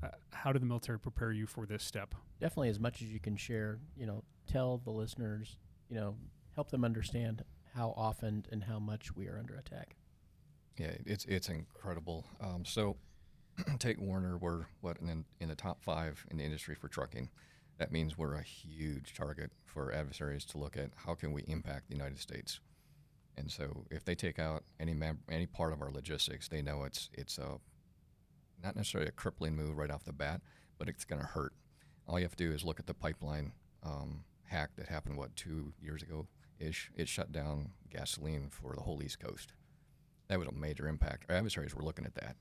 uh, 0.04 0.10
how 0.32 0.54
did 0.54 0.62
the 0.62 0.68
military 0.68 1.00
prepare 1.00 1.32
you 1.32 1.48
for 1.48 1.66
this 1.66 1.84
step? 1.84 2.14
Definitely, 2.40 2.70
as 2.70 2.80
much 2.80 3.02
as 3.02 3.08
you 3.12 3.20
can 3.20 3.36
share, 3.38 3.80
you 3.96 4.06
know, 4.06 4.24
tell 4.46 4.78
the 4.78 4.92
listeners, 4.92 5.58
you 5.90 5.96
know, 5.96 6.16
help 6.54 6.70
them 6.70 6.86
understand 6.86 7.44
how 7.74 7.96
often 7.98 8.46
and 8.52 8.66
how 8.66 8.78
much 8.78 9.16
we 9.16 9.28
are 9.28 9.40
under 9.40 9.56
attack. 9.56 9.96
Yeah, 10.78 10.92
it's 11.06 11.26
it's 11.26 11.50
incredible. 11.50 12.26
Um, 12.40 12.64
so, 12.64 12.98
take 13.80 14.00
Werner. 14.00 14.38
We're 14.38 14.66
what 14.82 14.98
in 15.02 15.26
in 15.40 15.50
the 15.50 15.56
top 15.56 15.82
five 15.82 16.24
in 16.30 16.38
the 16.38 16.44
industry 16.44 16.76
for 16.76 16.88
trucking. 16.88 17.30
That 17.80 17.92
means 17.92 18.18
we're 18.18 18.36
a 18.36 18.44
huge 18.44 19.14
target 19.14 19.52
for 19.66 19.92
adversaries 19.92 20.46
to 20.46 20.58
look 20.58 20.78
at. 20.78 20.90
How 20.96 21.14
can 21.16 21.32
we 21.32 21.44
impact 21.48 21.90
the 21.90 21.96
United 21.96 22.20
States? 22.20 22.60
And 23.38 23.52
so, 23.52 23.86
if 23.92 24.04
they 24.04 24.16
take 24.16 24.40
out 24.40 24.64
any 24.80 24.94
mem- 24.94 25.24
any 25.30 25.48
part 25.48 25.74
of 25.74 25.82
our 25.82 25.92
logistics, 25.92 26.48
they 26.48 26.62
know 26.62 26.84
it's 26.84 27.10
it's 27.14 27.38
a 27.40 27.58
not 28.64 28.76
necessarily 28.76 29.10
a 29.10 29.12
crippling 29.12 29.56
move 29.56 29.78
right 29.78 29.92
off 29.92 30.04
the 30.04 30.14
bat, 30.14 30.42
but 30.78 30.90
it's 30.90 31.06
going 31.06 31.22
to 31.22 31.28
hurt. 31.28 31.54
All 32.08 32.20
you 32.20 32.26
have 32.26 32.36
to 32.36 32.44
do 32.48 32.54
is 32.54 32.64
look 32.64 32.80
at 32.80 32.88
the 32.88 32.94
pipeline 32.94 33.52
um, 33.84 34.24
hack 34.44 34.72
that 34.78 34.88
happened 34.88 35.18
what 35.18 35.36
two 35.36 35.74
years 35.82 36.04
ago 36.04 36.28
ish. 36.60 36.92
It 36.96 37.08
shut 37.08 37.32
down 37.32 37.72
gasoline 37.90 38.50
for 38.50 38.74
the 38.76 38.82
whole 38.82 39.02
East 39.04 39.20
Coast 39.20 39.54
that 40.28 40.40
was 40.40 40.48
a 40.48 40.52
major 40.52 40.88
impact. 40.88 41.26
Our 41.30 41.36
adversaries 41.36 41.76
were 41.76 41.84
looking 41.84 42.06
at 42.06 42.16
that. 42.16 42.36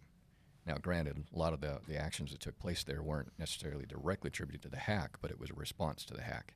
Now, 0.66 0.78
granted, 0.78 1.24
a 1.32 1.38
lot 1.38 1.52
of 1.52 1.60
the, 1.60 1.78
the 1.86 1.96
actions 1.96 2.32
that 2.32 2.40
took 2.40 2.58
place 2.58 2.82
there 2.82 3.02
weren't 3.02 3.32
necessarily 3.38 3.86
directly 3.86 4.28
attributed 4.28 4.62
to 4.62 4.68
the 4.68 4.78
hack, 4.78 5.18
but 5.22 5.30
it 5.30 5.38
was 5.38 5.50
a 5.50 5.54
response 5.54 6.04
to 6.06 6.14
the 6.14 6.22
hack. 6.22 6.54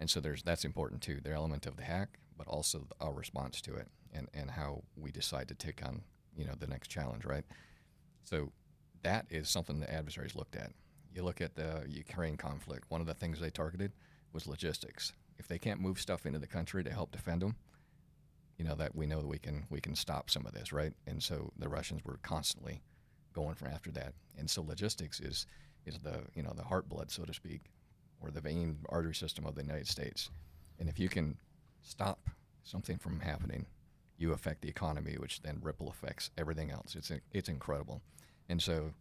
And 0.00 0.08
so 0.08 0.20
there's 0.20 0.42
that's 0.42 0.64
important 0.64 1.02
too, 1.02 1.20
the 1.22 1.32
element 1.32 1.66
of 1.66 1.76
the 1.76 1.82
hack, 1.82 2.18
but 2.36 2.48
also 2.48 2.86
our 3.00 3.12
response 3.12 3.60
to 3.62 3.74
it 3.74 3.88
and, 4.12 4.28
and 4.32 4.50
how 4.50 4.82
we 4.96 5.10
decide 5.10 5.48
to 5.48 5.54
take 5.54 5.84
on, 5.84 6.02
you 6.34 6.46
know, 6.46 6.54
the 6.58 6.66
next 6.66 6.88
challenge, 6.88 7.24
right? 7.26 7.44
So 8.24 8.52
that 9.02 9.26
is 9.30 9.50
something 9.50 9.80
the 9.80 9.92
adversaries 9.92 10.34
looked 10.34 10.56
at. 10.56 10.72
You 11.14 11.22
look 11.22 11.42
at 11.42 11.54
the 11.54 11.84
Ukraine 11.86 12.36
conflict. 12.36 12.86
One 12.88 13.02
of 13.02 13.06
the 13.06 13.14
things 13.14 13.38
they 13.38 13.50
targeted 13.50 13.92
was 14.32 14.46
logistics. 14.46 15.12
If 15.38 15.46
they 15.46 15.58
can't 15.58 15.80
move 15.80 16.00
stuff 16.00 16.24
into 16.24 16.38
the 16.38 16.46
country 16.46 16.82
to 16.84 16.90
help 16.90 17.12
defend 17.12 17.42
them, 17.42 17.56
you 18.58 18.64
know 18.64 18.74
that 18.74 18.94
we 18.94 19.06
know 19.06 19.20
that 19.20 19.28
we 19.28 19.38
can 19.38 19.64
we 19.70 19.80
can 19.80 19.94
stop 19.94 20.30
some 20.30 20.46
of 20.46 20.52
this, 20.52 20.72
right? 20.72 20.92
And 21.06 21.22
so 21.22 21.52
the 21.58 21.68
Russians 21.68 22.04
were 22.04 22.18
constantly 22.22 22.82
going 23.32 23.54
for 23.54 23.66
after 23.66 23.90
that. 23.92 24.14
And 24.38 24.48
so 24.48 24.62
logistics 24.62 25.20
is 25.20 25.46
is 25.86 25.98
the 25.98 26.20
you 26.34 26.42
know 26.42 26.52
the 26.54 26.64
heart 26.64 26.88
blood, 26.88 27.10
so 27.10 27.24
to 27.24 27.34
speak, 27.34 27.62
or 28.20 28.30
the 28.30 28.40
vein 28.40 28.78
artery 28.88 29.14
system 29.14 29.46
of 29.46 29.54
the 29.54 29.62
United 29.62 29.88
States. 29.88 30.30
And 30.78 30.88
if 30.88 30.98
you 30.98 31.08
can 31.08 31.36
stop 31.82 32.28
something 32.64 32.98
from 32.98 33.20
happening, 33.20 33.66
you 34.18 34.32
affect 34.32 34.62
the 34.62 34.68
economy, 34.68 35.16
which 35.18 35.42
then 35.42 35.58
ripple 35.62 35.88
affects 35.88 36.30
everything 36.38 36.70
else. 36.70 36.94
It's 36.94 37.10
it's 37.32 37.48
incredible. 37.48 38.02
And 38.48 38.62
so 38.62 38.92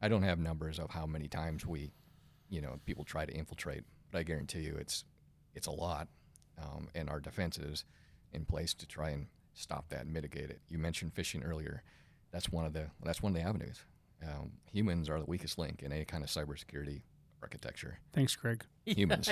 I 0.00 0.08
don't 0.08 0.22
have 0.22 0.38
numbers 0.38 0.78
of 0.78 0.90
how 0.90 1.06
many 1.06 1.28
times 1.28 1.66
we, 1.66 1.90
you 2.48 2.60
know, 2.60 2.78
people 2.86 3.04
try 3.04 3.24
to 3.26 3.32
infiltrate, 3.32 3.84
but 4.10 4.18
I 4.18 4.22
guarantee 4.22 4.60
you 4.60 4.76
it's 4.78 5.04
it's 5.54 5.66
a 5.66 5.72
lot, 5.72 6.08
um, 6.62 6.88
and 6.94 7.08
our 7.08 7.20
defenses 7.20 7.84
in 8.32 8.44
place 8.44 8.74
to 8.74 8.86
try 8.86 9.10
and 9.10 9.26
stop 9.54 9.88
that 9.90 10.02
and 10.02 10.12
mitigate 10.12 10.50
it. 10.50 10.60
You 10.68 10.78
mentioned 10.78 11.14
phishing 11.14 11.46
earlier. 11.46 11.82
That's 12.30 12.50
one 12.50 12.64
of 12.64 12.72
the 12.72 12.86
that's 13.02 13.22
one 13.22 13.34
of 13.34 13.42
the 13.42 13.46
avenues. 13.46 13.82
Um, 14.22 14.52
humans 14.72 15.08
are 15.08 15.18
the 15.18 15.26
weakest 15.26 15.58
link 15.58 15.82
in 15.82 15.92
any 15.92 16.04
kind 16.04 16.24
of 16.24 16.30
cybersecurity 16.30 17.02
architecture. 17.42 17.98
Thanks, 18.12 18.34
Craig. 18.34 18.64
Humans, 18.86 19.28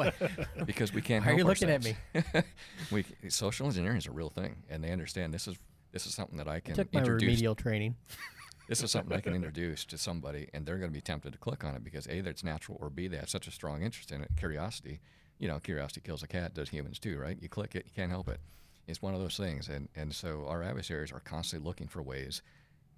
because 0.64 0.92
we 0.92 1.02
can't. 1.02 1.24
Why 1.24 1.32
are 1.32 1.36
help 1.36 1.38
you 1.38 1.44
looking 1.44 1.70
at 1.70 1.84
me? 1.84 1.96
we 2.90 3.04
social 3.28 3.66
engineering 3.66 3.98
is 3.98 4.06
a 4.06 4.10
real 4.10 4.30
thing, 4.30 4.62
and 4.70 4.82
they 4.82 4.90
understand 4.90 5.34
this 5.34 5.46
is 5.46 5.56
this 5.92 6.06
is 6.06 6.14
something 6.14 6.38
that 6.38 6.48
I 6.48 6.56
I 6.56 6.60
can 6.60 6.74
took 6.74 6.92
my 6.92 7.00
introduce 7.00 7.26
remedial 7.26 7.54
training. 7.54 7.96
this 8.68 8.82
is 8.82 8.90
something 8.90 9.14
I 9.16 9.20
can 9.20 9.34
introduce 9.34 9.84
to 9.86 9.98
somebody, 9.98 10.48
and 10.54 10.64
they're 10.64 10.78
going 10.78 10.90
to 10.90 10.94
be 10.94 11.02
tempted 11.02 11.32
to 11.32 11.38
click 11.38 11.62
on 11.62 11.74
it 11.74 11.84
because 11.84 12.06
a, 12.06 12.20
that 12.22 12.30
it's 12.30 12.44
natural, 12.44 12.78
or 12.80 12.88
b, 12.90 13.06
they 13.06 13.18
have 13.18 13.28
such 13.28 13.46
a 13.46 13.50
strong 13.50 13.82
interest 13.82 14.10
in 14.12 14.22
it. 14.22 14.30
Curiosity, 14.36 15.00
you 15.38 15.48
know, 15.48 15.58
curiosity 15.58 16.00
kills 16.04 16.22
a 16.22 16.26
cat. 16.26 16.54
Does 16.54 16.68
humans 16.68 16.98
too, 16.98 17.18
right? 17.18 17.36
You 17.40 17.48
click 17.48 17.74
it, 17.74 17.84
you 17.86 17.92
can't 17.94 18.10
help 18.10 18.28
it. 18.28 18.40
It's 18.86 19.02
one 19.02 19.14
of 19.14 19.20
those 19.20 19.36
things, 19.36 19.68
and 19.68 19.88
and 19.96 20.14
so 20.14 20.46
our 20.46 20.62
adversaries 20.62 21.12
are 21.12 21.20
constantly 21.20 21.66
looking 21.66 21.88
for 21.88 22.02
ways 22.02 22.42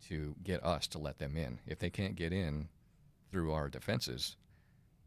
to 0.08 0.34
get 0.44 0.64
us 0.64 0.86
to 0.88 0.98
let 0.98 1.18
them 1.18 1.36
in. 1.36 1.58
If 1.66 1.78
they 1.78 1.90
can't 1.90 2.14
get 2.14 2.32
in 2.32 2.68
through 3.30 3.52
our 3.52 3.68
defenses, 3.68 4.36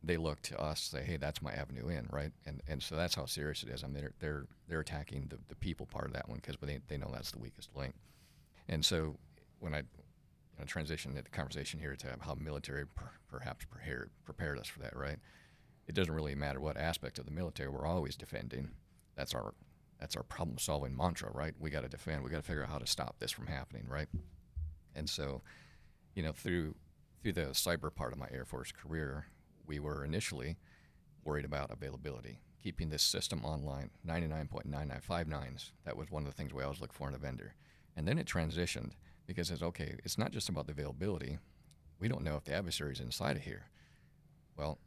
they 0.04 0.18
look 0.18 0.42
to 0.44 0.60
us 0.60 0.82
say, 0.82 1.04
"Hey, 1.04 1.18
that's 1.18 1.42
my 1.42 1.52
avenue 1.52 1.88
in," 1.88 2.08
right? 2.12 2.32
And 2.46 2.62
and 2.68 2.82
so 2.82 2.96
that's 2.96 3.16
how 3.16 3.26
serious 3.26 3.64
it 3.64 3.70
is. 3.70 3.84
I 3.84 3.88
mean, 3.88 4.02
they're 4.02 4.14
they're 4.20 4.46
they're 4.68 4.80
attacking 4.80 5.28
the, 5.30 5.38
the 5.48 5.56
people 5.56 5.86
part 5.86 6.08
of 6.08 6.14
that 6.14 6.28
one 6.28 6.40
because 6.42 6.58
they 6.62 6.80
they 6.88 6.98
know 6.98 7.12
that's 7.14 7.32
the 7.32 7.40
weakest 7.40 7.70
link. 7.76 7.94
And 8.68 8.84
so 8.84 9.18
when 9.60 9.74
I 9.76 9.80
you 9.80 9.86
know, 10.60 10.66
transition 10.66 11.14
the 11.14 11.22
conversation 11.30 11.80
here 11.80 11.96
to 11.96 12.08
how 12.22 12.36
military 12.36 12.88
per, 12.88 13.12
perhaps 13.30 13.66
prepared 13.66 14.10
prepared 14.26 14.58
us 14.58 14.68
for 14.68 14.80
that, 14.80 14.96
right? 14.96 15.20
It 15.88 15.96
doesn't 15.96 16.14
really 16.14 16.36
matter 16.36 16.60
what 16.60 16.78
aspect 16.78 17.20
of 17.20 17.26
the 17.26 17.32
military 17.32 17.70
we're 17.70 17.86
always 17.86 18.16
defending. 18.16 18.72
That's 19.16 19.34
our 19.34 19.54
that's 20.00 20.16
our 20.16 20.24
problem 20.24 20.58
solving 20.58 20.98
mantra, 20.98 21.30
right? 21.32 21.54
We 21.60 21.70
got 21.70 21.82
to 21.84 21.90
defend. 21.90 22.24
We 22.24 22.32
got 22.32 22.38
to 22.38 22.44
figure 22.44 22.64
out 22.64 22.70
how 22.70 22.80
to 22.80 22.88
stop 22.88 23.20
this 23.20 23.32
from 23.32 23.46
happening, 23.46 23.86
right? 23.88 24.08
And 24.96 25.08
so, 25.08 25.44
you 26.16 26.24
know, 26.24 26.32
through 26.32 26.76
through 27.22 27.34
the 27.34 27.52
cyber 27.52 27.94
part 27.94 28.12
of 28.14 28.20
my 28.20 28.28
Air 28.32 28.46
Force 28.46 28.72
career, 28.72 29.28
we 29.68 29.80
were 29.80 30.04
initially 30.04 30.58
worried 31.24 31.46
about 31.46 31.72
availability, 31.72 32.40
keeping 32.64 32.90
this 32.90 33.04
system 33.04 33.46
online, 33.46 33.92
99.9959s. 34.08 35.72
That 35.86 35.96
was 35.96 36.10
one 36.10 36.24
of 36.24 36.30
the 36.30 36.36
things 36.36 36.52
we 36.52 36.64
always 36.64 36.82
look 36.82 36.94
for 36.94 37.08
in 37.08 37.14
a 37.14 37.20
vendor. 37.20 37.54
And 37.96 38.08
then 38.08 38.18
it 38.18 38.26
transitioned 38.26 38.94
because 39.28 39.52
it's 39.52 39.62
okay, 39.62 39.98
it's 40.04 40.18
not 40.18 40.32
just 40.32 40.50
about 40.50 40.66
the 40.66 40.72
availability. 40.72 41.38
We 42.00 42.08
don't 42.08 42.24
know 42.24 42.36
if 42.38 42.46
the 42.46 42.54
adversary 42.54 42.94
is 42.94 43.00
inside 43.00 43.38
of 43.38 43.44
here. 43.44 43.68
Well, 44.58 44.80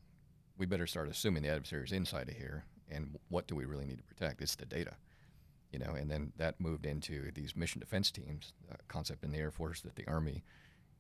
we 0.56 0.66
better 0.66 0.86
start 0.86 1.08
assuming 1.08 1.42
the 1.42 1.48
adversary 1.48 1.84
is 1.84 1.92
inside 1.92 2.28
of 2.28 2.36
here. 2.36 2.64
And 2.90 3.18
what 3.28 3.46
do 3.46 3.54
we 3.54 3.64
really 3.64 3.86
need 3.86 3.98
to 3.98 4.04
protect? 4.04 4.40
It's 4.42 4.54
the 4.54 4.66
data. 4.66 4.94
You 5.72 5.78
know, 5.80 5.94
and 5.94 6.10
then 6.10 6.32
that 6.36 6.60
moved 6.60 6.86
into 6.86 7.32
these 7.32 7.56
mission 7.56 7.80
defense 7.80 8.10
teams, 8.10 8.52
a 8.70 8.76
concept 8.86 9.24
in 9.24 9.32
the 9.32 9.38
Air 9.38 9.50
Force 9.50 9.80
that 9.80 9.96
the 9.96 10.06
Army 10.06 10.44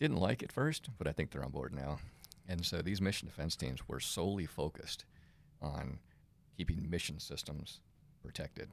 didn't 0.00 0.16
like 0.16 0.42
at 0.42 0.50
first, 0.50 0.88
but 0.98 1.06
I 1.06 1.12
think 1.12 1.30
they're 1.30 1.44
on 1.44 1.52
board 1.52 1.72
now. 1.72 1.98
And 2.48 2.66
so 2.66 2.82
these 2.82 3.00
mission 3.00 3.28
defense 3.28 3.54
teams 3.54 3.88
were 3.88 4.00
solely 4.00 4.46
focused 4.46 5.04
on 5.62 6.00
keeping 6.56 6.90
mission 6.90 7.20
systems 7.20 7.80
protected. 8.22 8.70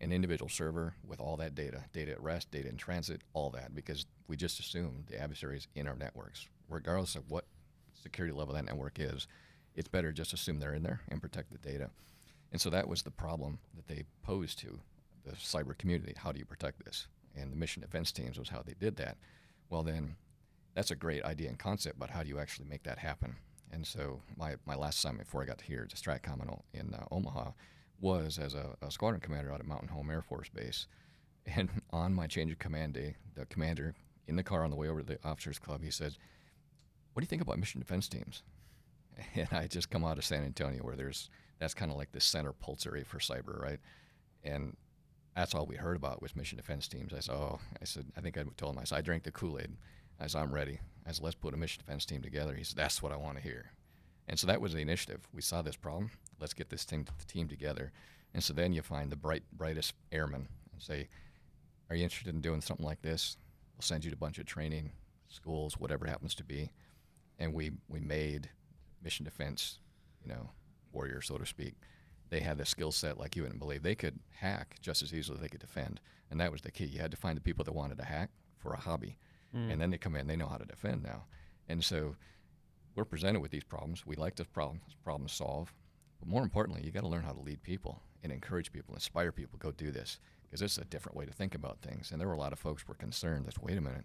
An 0.00 0.12
individual 0.12 0.48
server 0.48 0.94
with 1.06 1.20
all 1.20 1.36
that 1.38 1.54
data, 1.54 1.84
data 1.92 2.12
at 2.12 2.22
rest, 2.22 2.50
data 2.50 2.68
in 2.68 2.76
transit, 2.76 3.22
all 3.32 3.50
that, 3.50 3.74
because 3.74 4.04
we 4.28 4.36
just 4.36 4.60
assume 4.60 5.04
the 5.08 5.18
adversary 5.18 5.56
is 5.56 5.68
in 5.74 5.88
our 5.88 5.96
networks. 5.96 6.48
Regardless 6.68 7.14
of 7.14 7.30
what 7.30 7.46
security 7.94 8.36
level 8.36 8.54
that 8.54 8.64
network 8.64 8.98
is, 8.98 9.26
it's 9.74 9.88
better 9.88 10.12
just 10.12 10.32
assume 10.32 10.58
they're 10.58 10.74
in 10.74 10.82
there 10.82 11.00
and 11.08 11.22
protect 11.22 11.52
the 11.52 11.58
data. 11.58 11.90
And 12.50 12.60
so 12.60 12.70
that 12.70 12.88
was 12.88 13.02
the 13.02 13.10
problem 13.10 13.58
that 13.74 13.88
they 13.88 14.04
posed 14.22 14.58
to 14.60 14.80
the 15.24 15.32
cyber 15.32 15.76
community. 15.76 16.14
How 16.16 16.32
do 16.32 16.38
you 16.38 16.44
protect 16.44 16.84
this? 16.84 17.06
And 17.34 17.50
the 17.50 17.56
mission 17.56 17.80
defense 17.80 18.12
teams 18.12 18.38
was 18.38 18.50
how 18.50 18.62
they 18.62 18.74
did 18.78 18.96
that. 18.96 19.16
Well, 19.70 19.82
then 19.82 20.16
that's 20.74 20.90
a 20.90 20.96
great 20.96 21.24
idea 21.24 21.48
and 21.48 21.58
concept, 21.58 21.98
but 21.98 22.10
how 22.10 22.22
do 22.22 22.28
you 22.28 22.38
actually 22.38 22.68
make 22.68 22.82
that 22.82 22.98
happen? 22.98 23.36
And 23.70 23.86
so 23.86 24.20
my, 24.36 24.56
my 24.66 24.74
last 24.74 24.98
assignment 24.98 25.26
before 25.26 25.42
I 25.42 25.46
got 25.46 25.62
here 25.62 25.86
to 25.88 25.96
STRATCOM 25.96 26.60
in, 26.74 26.92
uh, 26.92 27.06
Omaha 27.10 27.52
was 28.00 28.38
as 28.38 28.54
a, 28.54 28.76
a 28.82 28.90
squadron 28.90 29.20
commander 29.20 29.52
out 29.52 29.60
at 29.60 29.66
Mountain 29.66 29.88
Home 29.88 30.10
Air 30.10 30.22
Force 30.22 30.48
Base. 30.48 30.86
And 31.44 31.68
on 31.90 32.14
my 32.14 32.28
change 32.28 32.52
of 32.52 32.60
command 32.60 32.94
day, 32.94 33.16
the 33.34 33.46
commander 33.46 33.96
in 34.28 34.36
the 34.36 34.44
car 34.44 34.62
on 34.62 34.70
the 34.70 34.76
way 34.76 34.88
over 34.88 35.00
to 35.00 35.06
the 35.06 35.18
officers 35.24 35.58
club, 35.58 35.82
he 35.82 35.90
said, 35.90 36.16
"What 37.12 37.20
do 37.20 37.24
you 37.24 37.28
think 37.28 37.42
about 37.42 37.58
mission 37.58 37.80
defense 37.80 38.06
teams?" 38.06 38.44
And 39.34 39.48
I 39.52 39.66
just 39.66 39.90
come 39.90 40.04
out 40.04 40.18
of 40.18 40.24
San 40.24 40.44
Antonio, 40.44 40.82
where 40.82 40.96
there's 40.96 41.30
that's 41.58 41.74
kind 41.74 41.90
of 41.90 41.96
like 41.96 42.12
the 42.12 42.20
center 42.20 42.52
pulse 42.52 42.86
area 42.86 43.04
for 43.04 43.18
cyber, 43.18 43.60
right? 43.60 43.78
And 44.42 44.76
that's 45.36 45.54
all 45.54 45.66
we 45.66 45.76
heard 45.76 45.96
about 45.96 46.20
was 46.20 46.36
mission 46.36 46.56
defense 46.56 46.88
teams. 46.88 47.12
I 47.12 47.20
said, 47.20 47.34
"Oh," 47.34 47.60
I 47.80 47.84
said, 47.84 48.06
"I 48.16 48.20
think 48.20 48.36
I 48.36 48.44
told 48.56 48.74
him." 48.74 48.80
I 48.80 48.84
said, 48.84 48.98
"I 48.98 49.02
drank 49.02 49.22
the 49.22 49.32
Kool 49.32 49.58
Aid." 49.58 49.76
I 50.20 50.26
said, 50.26 50.40
"I'm 50.42 50.52
ready." 50.52 50.80
I 51.06 51.12
said, 51.12 51.24
"Let's 51.24 51.36
put 51.36 51.54
a 51.54 51.56
mission 51.56 51.80
defense 51.80 52.04
team 52.04 52.22
together." 52.22 52.54
He 52.54 52.64
said, 52.64 52.76
"That's 52.76 53.02
what 53.02 53.12
I 53.12 53.16
want 53.16 53.36
to 53.36 53.42
hear." 53.42 53.72
And 54.28 54.38
so 54.38 54.46
that 54.46 54.60
was 54.60 54.72
the 54.72 54.80
initiative. 54.80 55.28
We 55.32 55.42
saw 55.42 55.62
this 55.62 55.76
problem. 55.76 56.10
Let's 56.38 56.54
get 56.54 56.70
this 56.70 56.84
the 56.84 57.04
team 57.26 57.48
together. 57.48 57.92
And 58.34 58.42
so 58.42 58.52
then 58.52 58.72
you 58.72 58.82
find 58.82 59.10
the 59.10 59.16
bright, 59.16 59.44
brightest 59.52 59.94
airmen 60.10 60.48
and 60.72 60.82
say, 60.82 61.08
"Are 61.90 61.96
you 61.96 62.04
interested 62.04 62.34
in 62.34 62.40
doing 62.40 62.60
something 62.60 62.86
like 62.86 63.02
this? 63.02 63.36
We'll 63.74 63.82
send 63.82 64.04
you 64.04 64.10
to 64.10 64.16
a 64.16 64.18
bunch 64.18 64.38
of 64.38 64.46
training 64.46 64.92
schools, 65.28 65.78
whatever 65.78 66.06
happens 66.06 66.34
to 66.36 66.44
be." 66.44 66.72
And 67.38 67.54
we 67.54 67.72
we 67.88 68.00
made 68.00 68.50
mission 69.02 69.24
defense, 69.24 69.78
you 70.22 70.32
know, 70.32 70.50
warrior, 70.92 71.20
so 71.20 71.38
to 71.38 71.46
speak. 71.46 71.74
They 72.30 72.40
had 72.40 72.58
the 72.58 72.64
skill 72.64 72.92
set 72.92 73.18
like 73.18 73.36
you 73.36 73.42
wouldn't 73.42 73.60
believe. 73.60 73.82
They 73.82 73.94
could 73.94 74.18
hack 74.30 74.76
just 74.80 75.02
as 75.02 75.12
easily 75.12 75.36
as 75.36 75.42
they 75.42 75.48
could 75.48 75.60
defend, 75.60 76.00
and 76.30 76.40
that 76.40 76.52
was 76.52 76.62
the 76.62 76.70
key. 76.70 76.86
You 76.86 77.00
had 77.00 77.10
to 77.10 77.16
find 77.16 77.36
the 77.36 77.42
people 77.42 77.64
that 77.64 77.72
wanted 77.72 77.98
to 77.98 78.04
hack 78.04 78.30
for 78.58 78.72
a 78.72 78.80
hobby, 78.80 79.18
hmm. 79.52 79.70
and 79.70 79.80
then 79.80 79.90
they 79.90 79.98
come 79.98 80.16
in. 80.16 80.26
They 80.26 80.36
know 80.36 80.48
how 80.48 80.56
to 80.56 80.64
defend 80.64 81.02
now, 81.02 81.24
and 81.68 81.84
so 81.84 82.16
we're 82.94 83.04
presented 83.04 83.40
with 83.40 83.50
these 83.50 83.64
problems. 83.64 84.06
We 84.06 84.16
like 84.16 84.34
to 84.36 84.44
problem 84.44 84.80
problem 85.04 85.28
solve, 85.28 85.74
but 86.20 86.28
more 86.28 86.42
importantly, 86.42 86.82
you 86.84 86.90
got 86.90 87.02
to 87.02 87.08
learn 87.08 87.24
how 87.24 87.32
to 87.32 87.40
lead 87.40 87.62
people 87.62 88.02
and 88.22 88.32
encourage 88.32 88.72
people, 88.72 88.94
inspire 88.94 89.32
people, 89.32 89.58
go 89.58 89.72
do 89.72 89.90
this 89.90 90.18
because 90.42 90.62
it's 90.62 90.78
a 90.78 90.84
different 90.84 91.16
way 91.16 91.24
to 91.24 91.32
think 91.32 91.54
about 91.54 91.80
things. 91.80 92.10
And 92.10 92.20
there 92.20 92.28
were 92.28 92.34
a 92.34 92.38
lot 92.38 92.52
of 92.52 92.58
folks 92.58 92.86
were 92.86 92.94
concerned 92.94 93.46
that 93.46 93.62
wait 93.62 93.78
a 93.78 93.80
minute, 93.80 94.04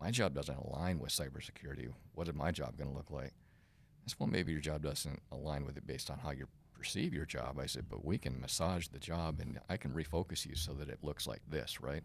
my 0.00 0.10
job 0.10 0.34
doesn't 0.34 0.56
align 0.56 0.98
with 0.98 1.10
cybersecurity. 1.10 1.88
What 2.14 2.28
is 2.28 2.34
my 2.34 2.50
job 2.50 2.76
going 2.76 2.90
to 2.90 2.96
look 2.96 3.10
like? 3.10 3.32
I 4.04 4.08
said, 4.08 4.16
well, 4.18 4.28
maybe 4.28 4.52
your 4.52 4.60
job 4.60 4.82
doesn't 4.82 5.22
align 5.32 5.64
with 5.64 5.76
it 5.76 5.86
based 5.86 6.10
on 6.10 6.18
how 6.18 6.32
you 6.32 6.46
perceive 6.74 7.14
your 7.14 7.24
job. 7.24 7.58
I 7.58 7.66
said, 7.66 7.86
but 7.88 8.04
we 8.04 8.18
can 8.18 8.40
massage 8.40 8.88
the 8.88 8.98
job 8.98 9.40
and 9.40 9.58
I 9.68 9.76
can 9.76 9.92
refocus 9.92 10.44
you 10.44 10.54
so 10.54 10.74
that 10.74 10.88
it 10.88 10.98
looks 11.02 11.26
like 11.26 11.40
this, 11.48 11.80
right? 11.80 12.02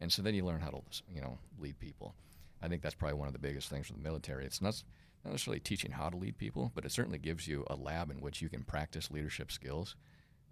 And 0.00 0.10
so 0.10 0.22
then 0.22 0.34
you 0.34 0.44
learn 0.44 0.60
how 0.60 0.70
to, 0.70 0.80
you 1.12 1.20
know, 1.20 1.38
lead 1.58 1.78
people. 1.78 2.14
I 2.62 2.68
think 2.68 2.82
that's 2.82 2.94
probably 2.94 3.18
one 3.18 3.28
of 3.28 3.34
the 3.34 3.38
biggest 3.38 3.68
things 3.68 3.86
for 3.86 3.92
the 3.92 3.98
military. 4.00 4.46
It's 4.46 4.62
not, 4.62 4.82
not 5.24 5.32
necessarily 5.32 5.60
teaching 5.60 5.90
how 5.90 6.08
to 6.08 6.16
lead 6.16 6.38
people, 6.38 6.72
but 6.74 6.84
it 6.84 6.92
certainly 6.92 7.18
gives 7.18 7.46
you 7.46 7.64
a 7.68 7.76
lab 7.76 8.10
in 8.10 8.20
which 8.20 8.40
you 8.40 8.48
can 8.48 8.62
practice 8.62 9.10
leadership 9.10 9.52
skills 9.52 9.94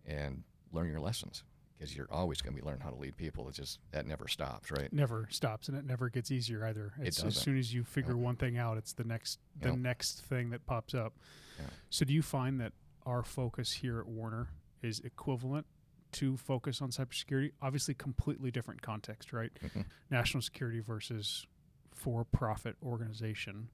and 0.07 0.43
learn 0.73 0.91
your 0.91 1.01
lessons 1.01 1.45
because 1.81 1.97
you're 1.97 2.13
always 2.13 2.43
going 2.43 2.55
to 2.55 2.61
be 2.61 2.67
learning 2.67 2.83
how 2.83 2.91
to 2.91 2.97
lead 2.97 3.17
people. 3.17 3.49
It's 3.49 3.57
just 3.57 3.79
that 3.93 4.07
never 4.07 4.29
stops, 4.29 4.71
right? 4.71 4.93
never 4.93 5.27
stops 5.31 5.69
and 5.69 5.77
it 5.79 5.87
never 5.87 6.11
gets 6.11 6.31
easier 6.31 6.67
either. 6.67 6.93
It 7.01 7.09
It's 7.09 7.25
as 7.25 7.37
soon 7.37 7.57
as 7.57 7.73
you 7.73 7.85
figure 7.85 8.17
one 8.17 8.37
thing 8.37 8.59
out, 8.59 8.77
it's 8.77 8.93
the 8.93 9.05
next 9.05 9.39
the 9.61 9.75
next 9.75 10.23
thing 10.27 10.51
that 10.51 10.67
pops 10.67 10.95
up. 10.95 11.15
Yeah. 11.59 11.67
So 11.89 12.05
do 12.05 12.13
you 12.13 12.23
find 12.23 12.61
that 12.61 12.73
our 13.07 13.23
focus 13.23 13.73
here 13.73 13.99
at 13.99 14.07
Werner 14.07 14.49
is 14.83 15.01
equivalent 15.01 15.67
to 16.13 16.37
focus 16.37 16.83
on 16.83 16.91
cybersecurity? 16.91 17.53
Obviously 17.63 17.95
completely 17.95 18.51
different 18.51 18.83
context, 18.83 19.33
right? 19.33 19.53
Mhm. 19.63 19.87
National 20.11 20.43
security 20.43 20.81
versus 20.81 21.47
for-profit 21.95 22.77
organization. 22.83 23.71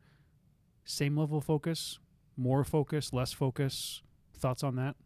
Same 0.84 1.16
level 1.16 1.38
of 1.38 1.44
focus, 1.44 1.98
more 2.36 2.62
focus, 2.64 3.12
less 3.12 3.32
focus. 3.32 4.02
Thoughts 4.34 4.62
on 4.62 4.76
that? 4.76 4.96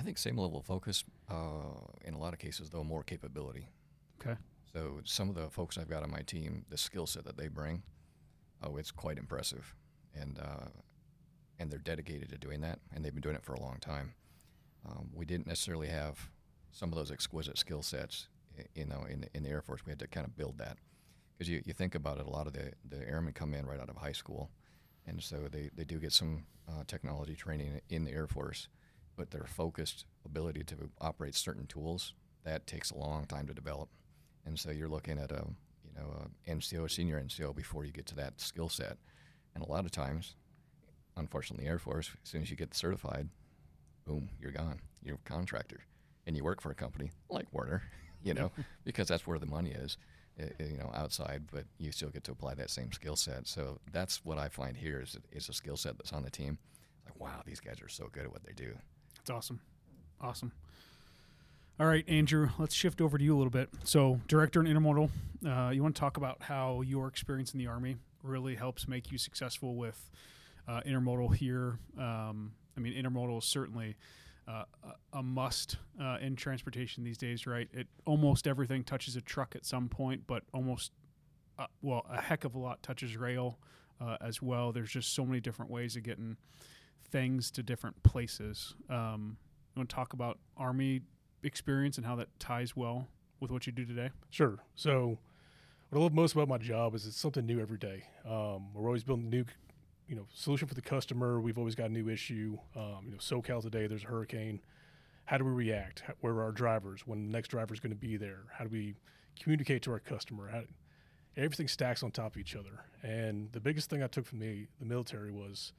I 0.00 0.02
think 0.02 0.16
same 0.16 0.38
level 0.38 0.58
of 0.58 0.64
focus. 0.64 1.04
Uh, 1.30 1.76
in 2.06 2.14
a 2.14 2.18
lot 2.18 2.32
of 2.32 2.38
cases, 2.38 2.70
though, 2.70 2.82
more 2.82 3.02
capability. 3.02 3.68
Okay. 4.20 4.38
So 4.72 5.00
some 5.04 5.28
of 5.28 5.34
the 5.34 5.50
folks 5.50 5.76
I've 5.76 5.90
got 5.90 6.02
on 6.02 6.10
my 6.10 6.22
team, 6.22 6.64
the 6.70 6.78
skill 6.78 7.06
set 7.06 7.24
that 7.24 7.36
they 7.36 7.48
bring, 7.48 7.82
oh, 8.62 8.78
it's 8.78 8.90
quite 8.90 9.18
impressive, 9.18 9.74
and 10.14 10.38
uh, 10.38 10.68
and 11.58 11.70
they're 11.70 11.78
dedicated 11.78 12.30
to 12.30 12.38
doing 12.38 12.62
that, 12.62 12.78
and 12.94 13.04
they've 13.04 13.12
been 13.12 13.20
doing 13.20 13.36
it 13.36 13.44
for 13.44 13.52
a 13.52 13.60
long 13.60 13.76
time. 13.78 14.14
Um, 14.88 15.10
we 15.12 15.26
didn't 15.26 15.46
necessarily 15.46 15.88
have 15.88 16.30
some 16.72 16.90
of 16.90 16.96
those 16.96 17.10
exquisite 17.10 17.58
skill 17.58 17.82
sets, 17.82 18.28
you 18.74 18.86
know, 18.86 19.04
in 19.10 19.20
the, 19.20 19.28
in 19.34 19.42
the 19.42 19.50
Air 19.50 19.60
Force. 19.60 19.84
We 19.84 19.90
had 19.90 19.98
to 19.98 20.06
kind 20.06 20.26
of 20.26 20.34
build 20.34 20.56
that 20.58 20.78
because 21.36 21.50
you, 21.50 21.60
you 21.66 21.74
think 21.74 21.94
about 21.94 22.18
it, 22.18 22.26
a 22.26 22.30
lot 22.30 22.46
of 22.46 22.54
the, 22.54 22.72
the 22.88 23.06
airmen 23.06 23.34
come 23.34 23.52
in 23.52 23.66
right 23.66 23.80
out 23.80 23.90
of 23.90 23.96
high 23.96 24.12
school, 24.12 24.48
and 25.06 25.22
so 25.22 25.48
they, 25.50 25.68
they 25.76 25.84
do 25.84 25.98
get 25.98 26.12
some 26.12 26.46
uh, 26.66 26.84
technology 26.86 27.34
training 27.34 27.82
in 27.90 28.04
the 28.04 28.12
Air 28.12 28.26
Force, 28.26 28.68
but 29.16 29.30
their 29.30 29.44
focused 29.44 30.04
ability 30.24 30.64
to 30.64 30.90
operate 31.00 31.34
certain 31.34 31.66
tools 31.66 32.14
that 32.44 32.66
takes 32.66 32.90
a 32.90 32.96
long 32.96 33.26
time 33.26 33.46
to 33.46 33.54
develop, 33.54 33.88
and 34.46 34.58
so 34.58 34.70
you're 34.70 34.88
looking 34.88 35.18
at 35.18 35.30
a 35.30 35.44
you 35.84 35.92
know 35.94 36.24
a 36.24 36.50
NCO, 36.50 36.90
senior 36.90 37.20
NCO 37.22 37.54
before 37.54 37.84
you 37.84 37.92
get 37.92 38.06
to 38.06 38.16
that 38.16 38.40
skill 38.40 38.68
set, 38.68 38.96
and 39.54 39.64
a 39.64 39.68
lot 39.68 39.84
of 39.84 39.90
times, 39.90 40.36
unfortunately, 41.16 41.64
the 41.64 41.70
Air 41.70 41.78
Force, 41.78 42.10
as 42.22 42.30
soon 42.30 42.42
as 42.42 42.50
you 42.50 42.56
get 42.56 42.74
certified, 42.74 43.28
boom, 44.06 44.28
you're 44.40 44.52
gone. 44.52 44.80
You're 45.02 45.16
a 45.24 45.28
contractor, 45.28 45.80
and 46.26 46.36
you 46.36 46.44
work 46.44 46.60
for 46.60 46.70
a 46.70 46.74
company 46.74 47.10
like 47.28 47.46
Werner, 47.52 47.82
you 48.22 48.34
know, 48.34 48.50
because 48.84 49.08
that's 49.08 49.26
where 49.26 49.38
the 49.38 49.46
money 49.46 49.70
is, 49.70 49.96
uh, 50.40 50.44
uh, 50.44 50.64
you 50.64 50.78
know, 50.78 50.90
outside. 50.94 51.44
But 51.52 51.64
you 51.78 51.92
still 51.92 52.10
get 52.10 52.24
to 52.24 52.32
apply 52.32 52.54
that 52.54 52.70
same 52.70 52.92
skill 52.92 53.16
set. 53.16 53.46
So 53.46 53.78
that's 53.92 54.24
what 54.24 54.38
I 54.38 54.48
find 54.48 54.76
here 54.76 55.00
is 55.00 55.16
is 55.32 55.48
a 55.48 55.52
skill 55.52 55.76
set 55.76 55.98
that's 55.98 56.12
on 56.12 56.22
the 56.22 56.30
team. 56.30 56.58
Like, 57.04 57.18
wow, 57.20 57.42
these 57.44 57.60
guys 57.60 57.80
are 57.82 57.88
so 57.88 58.08
good 58.12 58.24
at 58.24 58.32
what 58.32 58.44
they 58.44 58.52
do. 58.52 58.74
It's 59.20 59.30
awesome. 59.30 59.60
Awesome. 60.20 60.52
All 61.78 61.86
right, 61.86 62.04
Andrew, 62.08 62.50
let's 62.58 62.74
shift 62.74 63.00
over 63.00 63.16
to 63.16 63.24
you 63.24 63.34
a 63.34 63.38
little 63.38 63.50
bit. 63.50 63.70
So, 63.84 64.20
director 64.28 64.60
in 64.60 64.66
intermodal, 64.66 65.08
uh, 65.46 65.70
you 65.70 65.82
want 65.82 65.94
to 65.94 66.00
talk 66.00 66.18
about 66.18 66.42
how 66.42 66.82
your 66.82 67.08
experience 67.08 67.54
in 67.54 67.58
the 67.58 67.66
Army 67.66 67.96
really 68.22 68.54
helps 68.54 68.86
make 68.86 69.10
you 69.10 69.16
successful 69.16 69.76
with 69.76 70.10
uh, 70.68 70.82
intermodal 70.82 71.34
here. 71.34 71.78
Um, 71.98 72.52
I 72.76 72.80
mean, 72.80 72.92
intermodal 72.92 73.38
is 73.38 73.46
certainly 73.46 73.96
uh, 74.46 74.64
a, 74.84 75.18
a 75.18 75.22
must 75.22 75.76
uh, 76.00 76.18
in 76.20 76.36
transportation 76.36 77.02
these 77.02 77.18
days, 77.18 77.46
right? 77.46 77.68
It 77.72 77.86
almost 78.04 78.46
everything 78.46 78.84
touches 78.84 79.16
a 79.16 79.20
truck 79.22 79.54
at 79.56 79.64
some 79.64 79.88
point, 79.88 80.24
but 80.26 80.42
almost, 80.52 80.92
uh, 81.58 81.66
well, 81.82 82.04
a 82.10 82.20
heck 82.20 82.44
of 82.44 82.54
a 82.54 82.58
lot 82.58 82.82
touches 82.82 83.16
rail 83.16 83.58
uh, 84.00 84.16
as 84.20 84.42
well. 84.42 84.72
There's 84.72 84.90
just 84.90 85.14
so 85.14 85.24
many 85.24 85.40
different 85.40 85.70
ways 85.70 85.96
of 85.96 86.02
getting 86.02 86.36
things 87.10 87.50
to 87.52 87.62
different 87.62 88.02
places. 88.02 88.74
Um, 88.88 89.36
you 89.74 89.80
want 89.80 89.88
to 89.88 89.94
talk 89.94 90.12
about 90.12 90.38
Army 90.56 91.02
experience 91.42 91.96
and 91.96 92.06
how 92.06 92.16
that 92.16 92.28
ties 92.38 92.76
well 92.76 93.08
with 93.40 93.50
what 93.50 93.66
you 93.66 93.72
do 93.72 93.84
today? 93.84 94.10
Sure. 94.30 94.58
So, 94.74 95.18
what 95.88 95.98
I 95.98 96.02
love 96.02 96.12
most 96.12 96.34
about 96.34 96.48
my 96.48 96.58
job 96.58 96.94
is 96.94 97.06
it's 97.06 97.16
something 97.16 97.46
new 97.46 97.60
every 97.60 97.78
day. 97.78 98.04
Um, 98.28 98.72
we're 98.74 98.86
always 98.86 99.02
building 99.02 99.28
new, 99.28 99.44
you 100.06 100.14
know, 100.14 100.26
solution 100.32 100.68
for 100.68 100.74
the 100.74 100.82
customer. 100.82 101.40
We've 101.40 101.58
always 101.58 101.74
got 101.74 101.90
a 101.90 101.92
new 101.92 102.08
issue. 102.08 102.58
Um, 102.76 103.06
you 103.06 103.10
know, 103.12 103.18
SoCal 103.18 103.62
today, 103.62 103.86
there's 103.86 104.04
a 104.04 104.06
hurricane. 104.06 104.60
How 105.24 105.38
do 105.38 105.44
we 105.44 105.50
react? 105.50 106.02
Where 106.20 106.34
are 106.34 106.42
our 106.44 106.52
drivers? 106.52 107.06
When 107.06 107.26
the 107.26 107.32
next 107.32 107.48
driver 107.48 107.74
is 107.74 107.80
going 107.80 107.92
to 107.92 107.98
be 107.98 108.16
there? 108.16 108.42
How 108.56 108.64
do 108.64 108.70
we 108.70 108.94
communicate 109.40 109.82
to 109.82 109.92
our 109.92 110.00
customer? 110.00 110.48
How, 110.48 110.62
everything 111.36 111.68
stacks 111.68 112.02
on 112.02 112.10
top 112.10 112.34
of 112.34 112.40
each 112.40 112.54
other. 112.54 112.84
And 113.02 113.50
the 113.52 113.60
biggest 113.60 113.90
thing 113.90 114.02
I 114.02 114.06
took 114.06 114.26
from 114.26 114.40
the 114.40 114.66
the 114.78 114.86
military 114.86 115.30
was, 115.30 115.72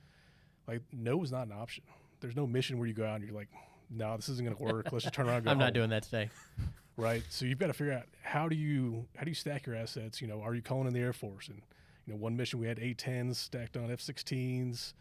like, 0.67 0.81
no 0.91 1.21
is 1.23 1.31
not 1.31 1.47
an 1.47 1.53
option. 1.53 1.83
There's 2.19 2.35
no 2.35 2.45
mission 2.47 2.77
where 2.77 2.87
you 2.87 2.93
go 2.93 3.05
out 3.05 3.15
and 3.15 3.23
you're 3.25 3.33
like, 3.35 3.49
no, 3.89 4.15
this 4.15 4.29
isn't 4.29 4.45
going 4.45 4.55
to 4.55 4.63
work. 4.63 4.91
Let's 4.91 5.03
just 5.03 5.15
turn 5.15 5.27
around. 5.27 5.37
And 5.37 5.45
go 5.45 5.51
I'm 5.51 5.57
not 5.57 5.65
home." 5.65 5.73
doing 5.73 5.89
that 5.89 6.03
today. 6.03 6.29
right? 6.97 7.23
So 7.29 7.45
you've 7.45 7.59
got 7.59 7.67
to 7.67 7.73
figure 7.73 7.93
out 7.93 8.03
how 8.21 8.47
do 8.47 8.55
you 8.55 9.05
how 9.17 9.23
do 9.23 9.29
you 9.31 9.35
stack 9.35 9.65
your 9.65 9.75
assets? 9.75 10.21
You 10.21 10.27
know, 10.27 10.41
are 10.41 10.53
you 10.55 10.61
calling 10.61 10.87
in 10.87 10.93
the 10.93 10.99
Air 10.99 11.13
Force? 11.13 11.47
And 11.47 11.61
you 12.05 12.13
know, 12.13 12.19
one 12.19 12.37
mission 12.37 12.59
we 12.59 12.67
had 12.67 12.79
A-10s 12.79 13.35
stacked 13.35 13.75
on 13.77 13.91
F-16s. 13.91 14.93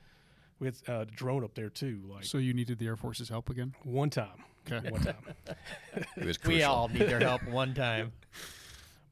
We 0.58 0.66
had 0.66 0.74
uh, 0.88 0.92
a 1.00 1.06
drone 1.06 1.44
up 1.44 1.54
there 1.54 1.70
too. 1.70 2.00
Like 2.08 2.24
So 2.24 2.38
you 2.38 2.52
needed 2.52 2.78
the 2.78 2.86
Air 2.86 2.96
Force's 2.96 3.28
help 3.28 3.48
again? 3.50 3.74
one 3.84 4.10
time, 4.10 4.44
Okay. 4.70 4.90
one 4.90 5.00
time. 5.02 5.14
It 6.16 6.24
was 6.26 6.42
We 6.44 6.62
all 6.62 6.88
need 6.88 7.02
their 7.02 7.20
help 7.20 7.46
one 7.48 7.74
time. 7.74 8.12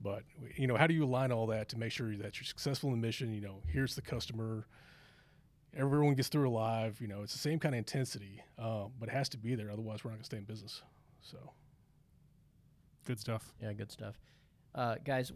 But 0.01 0.23
you 0.57 0.67
know, 0.67 0.77
how 0.77 0.87
do 0.87 0.95
you 0.95 1.05
align 1.05 1.33
all 1.33 1.47
that 1.49 1.69
to 1.71 1.79
make 1.79 1.93
sure 1.93 2.15
that 2.17 2.39
you're 2.39 2.45
successful 2.47 2.93
in 2.93 3.01
the 3.01 3.07
mission? 3.07 3.33
You 3.35 3.41
know, 3.41 3.63
here's 3.67 3.95
the 3.95 4.03
customer. 4.03 4.67
Everyone 5.79 6.15
gets 6.15 6.29
through 6.29 6.49
alive. 6.49 6.99
You 7.01 7.07
know, 7.07 7.23
it's 7.23 7.33
the 7.33 7.39
same 7.39 7.59
kind 7.59 7.75
of 7.75 7.79
intensity, 7.79 8.43
um, 8.59 8.91
but 9.01 9.09
it 9.09 9.13
has 9.13 9.31
to 9.31 9.39
be 9.39 9.55
there. 9.55 9.71
Otherwise, 9.71 10.05
we're 10.05 10.11
not 10.11 10.17
going 10.17 10.23
to 10.23 10.27
stay 10.27 10.37
in 10.37 10.45
business. 10.45 10.83
So. 11.23 11.39
Good 13.09 13.19
stuff. 13.19 13.55
Yeah, 13.63 13.73
good 13.73 13.91
stuff. 13.91 14.21
Uh, 14.75 14.97
guys, 15.03 15.33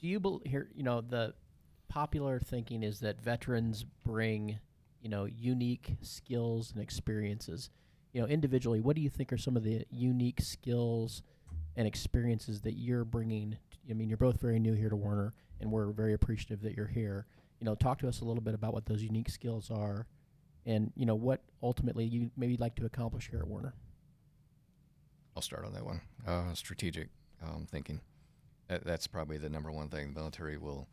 do 0.00 0.06
you 0.06 0.20
believe 0.20 0.46
here? 0.46 0.68
You 0.76 0.84
know, 0.84 1.00
the 1.00 1.34
popular 1.88 2.38
thinking 2.38 2.84
is 2.84 3.00
that 3.00 3.20
veterans 3.20 3.84
bring, 4.06 4.60
you 5.02 5.08
know, 5.08 5.24
unique 5.24 5.96
skills 6.02 6.70
and 6.72 6.80
experiences. 6.80 7.70
You 8.12 8.20
know, 8.20 8.28
individually, 8.28 8.80
what 8.80 8.94
do 8.94 9.02
you 9.02 9.10
think 9.10 9.32
are 9.32 9.36
some 9.36 9.56
of 9.56 9.64
the 9.64 9.84
unique 9.90 10.40
skills 10.40 11.22
and 11.74 11.88
experiences 11.88 12.60
that 12.60 12.74
you're 12.74 13.04
bringing? 13.04 13.56
I 13.90 13.94
mean, 13.94 14.08
you're 14.08 14.16
both 14.16 14.40
very 14.40 14.60
new 14.60 14.74
here 14.74 14.88
to 14.88 14.94
Werner, 14.94 15.34
and 15.60 15.72
we're 15.72 15.90
very 15.90 16.12
appreciative 16.12 16.62
that 16.62 16.76
you're 16.76 16.86
here. 16.86 17.26
You 17.60 17.66
know, 17.66 17.74
talk 17.74 17.98
to 18.00 18.08
us 18.08 18.20
a 18.20 18.24
little 18.24 18.42
bit 18.42 18.54
about 18.54 18.72
what 18.72 18.86
those 18.86 19.02
unique 19.02 19.28
skills 19.28 19.70
are, 19.70 20.06
and 20.66 20.92
you 20.96 21.06
know 21.06 21.14
what 21.14 21.42
ultimately 21.62 22.04
you 22.04 22.30
maybe 22.36 22.56
like 22.56 22.74
to 22.76 22.86
accomplish 22.86 23.28
here 23.30 23.40
at 23.40 23.48
Werner. 23.48 23.74
I'll 25.36 25.42
start 25.42 25.64
on 25.64 25.72
that 25.74 25.84
one. 25.84 26.00
Uh, 26.26 26.54
strategic 26.54 27.08
um, 27.42 27.66
thinking. 27.70 28.00
That, 28.68 28.84
that's 28.84 29.06
probably 29.06 29.36
the 29.36 29.48
number 29.48 29.70
one 29.70 29.88
thing 29.88 30.12
the 30.12 30.20
military 30.20 30.56
will 30.56 30.88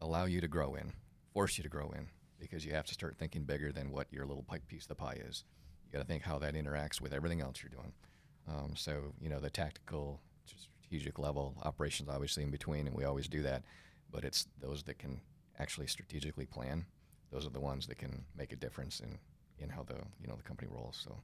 allow 0.00 0.24
you 0.24 0.40
to 0.40 0.48
grow 0.48 0.74
in, 0.74 0.92
force 1.32 1.58
you 1.58 1.62
to 1.62 1.68
grow 1.68 1.90
in, 1.90 2.08
because 2.38 2.64
you 2.64 2.72
have 2.72 2.86
to 2.86 2.94
start 2.94 3.16
thinking 3.18 3.44
bigger 3.44 3.72
than 3.72 3.90
what 3.90 4.06
your 4.10 4.26
little 4.26 4.42
pi- 4.44 4.58
piece 4.66 4.82
of 4.82 4.88
the 4.88 4.94
pie 4.94 5.18
is. 5.28 5.44
You 5.86 5.92
got 5.92 5.98
to 6.00 6.08
think 6.08 6.22
how 6.22 6.38
that 6.38 6.54
interacts 6.54 7.00
with 7.00 7.12
everything 7.12 7.40
else 7.40 7.62
you're 7.62 7.70
doing. 7.70 7.92
Um, 8.48 8.74
so 8.76 9.12
you 9.20 9.28
know 9.28 9.40
the 9.40 9.50
tactical, 9.50 10.20
strategic 10.80 11.18
level, 11.18 11.54
operations 11.62 12.08
obviously 12.08 12.42
in 12.42 12.50
between, 12.50 12.86
and 12.86 12.96
we 12.96 13.04
always 13.04 13.28
do 13.28 13.42
that. 13.42 13.62
But 14.10 14.24
it's 14.24 14.46
those 14.60 14.82
that 14.84 14.98
can 14.98 15.20
actually 15.62 15.86
strategically 15.86 16.46
plan. 16.46 16.84
Those 17.30 17.46
are 17.46 17.50
the 17.50 17.60
ones 17.60 17.86
that 17.86 17.98
can 17.98 18.24
make 18.36 18.52
a 18.52 18.56
difference 18.56 19.00
in 19.00 19.18
in 19.58 19.70
how 19.70 19.84
the 19.84 19.98
you 20.20 20.26
know 20.28 20.36
the 20.36 20.42
company 20.42 20.68
rolls. 20.72 21.00
So. 21.02 21.16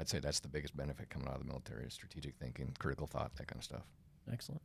I'd 0.00 0.08
say 0.08 0.18
that's 0.18 0.40
the 0.40 0.48
biggest 0.48 0.74
benefit 0.74 1.10
coming 1.10 1.28
out 1.28 1.34
of 1.34 1.40
the 1.40 1.46
military 1.46 1.84
is 1.84 1.92
strategic 1.92 2.34
thinking, 2.36 2.74
critical 2.78 3.06
thought, 3.06 3.36
that 3.36 3.46
kind 3.48 3.58
of 3.58 3.64
stuff. 3.64 3.82
Excellent. 4.32 4.62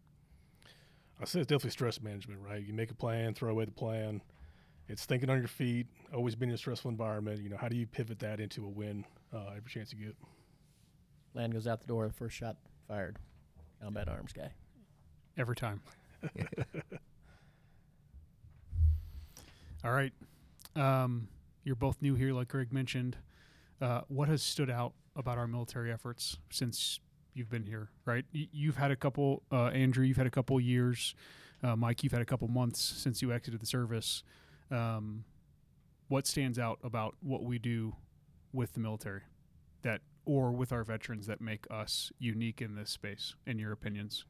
I 1.20 1.26
say 1.26 1.42
it's 1.42 1.48
definitely 1.48 1.72
stress 1.72 2.02
management, 2.02 2.40
right? 2.42 2.64
You 2.66 2.74
make 2.74 2.90
a 2.90 2.96
plan, 2.96 3.34
throw 3.34 3.52
away 3.52 3.66
the 3.66 3.72
plan. 3.72 4.22
It's 4.88 5.04
thinking 5.04 5.30
on 5.30 5.40
your 5.40 5.50
feet, 5.50 5.88
always 6.14 6.36
been 6.36 6.48
in 6.50 6.56
a 6.56 6.58
stressful 6.58 6.90
environment. 6.90 7.42
You 7.42 7.50
know, 7.50 7.58
how 7.58 7.68
do 7.68 7.76
you 7.76 7.86
pivot 7.86 8.20
that 8.20 8.40
into 8.40 8.64
a 8.66 8.70
win 8.70 9.04
uh, 9.34 9.50
every 9.58 9.70
chance 9.70 9.92
you 9.92 10.06
get? 10.06 10.16
Land 11.34 11.52
goes 11.52 11.68
out 11.68 11.82
the 11.82 11.88
door. 11.88 12.10
First 12.16 12.38
shot 12.38 12.56
fired. 12.88 13.18
Combat 13.82 14.08
arms 14.08 14.32
guy. 14.32 14.52
Every 15.38 15.56
time. 15.56 15.82
All 19.86 19.92
right. 19.92 20.12
Um, 20.76 21.28
you're 21.64 21.76
both 21.76 22.02
new 22.02 22.16
here, 22.16 22.34
like 22.34 22.48
Greg 22.48 22.74
mentioned. 22.74 23.18
Uh, 23.80 24.02
what 24.08 24.28
has 24.28 24.42
stood 24.42 24.70
out 24.70 24.94
about 25.16 25.38
our 25.38 25.46
military 25.48 25.92
efforts 25.92 26.38
since 26.50 27.00
you've 27.36 27.52
been 27.52 27.66
here? 27.66 27.90
Right, 28.04 28.26
y- 28.34 28.48
you've 28.52 28.78
had 28.78 28.90
a 28.90 28.96
couple. 28.96 29.44
Uh, 29.52 29.66
Andrew, 29.68 30.04
you've 30.04 30.18
had 30.18 30.26
a 30.26 30.32
couple 30.32 30.60
years. 30.60 31.14
Uh, 31.64 31.76
Mike, 31.76 32.04
you've 32.04 32.14
had 32.14 32.22
a 32.22 32.26
couple 32.26 32.48
months 32.48 32.82
since 32.82 33.22
you 33.22 33.32
exited 33.32 33.62
the 33.62 33.66
service. 33.68 34.24
Um, 34.72 35.24
what 36.08 36.26
stands 36.26 36.58
out 36.58 36.80
about 36.84 37.16
what 37.22 37.44
we 37.44 37.60
do 37.60 37.96
with 38.54 38.74
the 38.74 38.80
military, 38.80 39.22
that 39.84 40.02
or 40.26 40.52
with 40.52 40.72
our 40.72 40.84
veterans 40.84 41.28
that 41.28 41.42
make 41.42 41.66
us 41.70 42.12
unique 42.18 42.60
in 42.60 42.76
this 42.76 42.90
space? 42.90 43.36
In 43.46 43.60
your 43.60 43.72
opinions? 43.72 44.26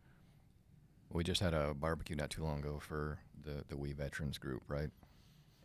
We 1.09 1.23
just 1.23 1.39
had 1.39 1.53
a 1.53 1.73
barbecue 1.73 2.15
not 2.17 2.29
too 2.29 2.43
long 2.43 2.59
ago 2.59 2.79
for 2.81 3.19
the, 3.41 3.63
the 3.69 3.77
We 3.77 3.93
Veterans 3.93 4.37
group, 4.37 4.63
right? 4.67 4.89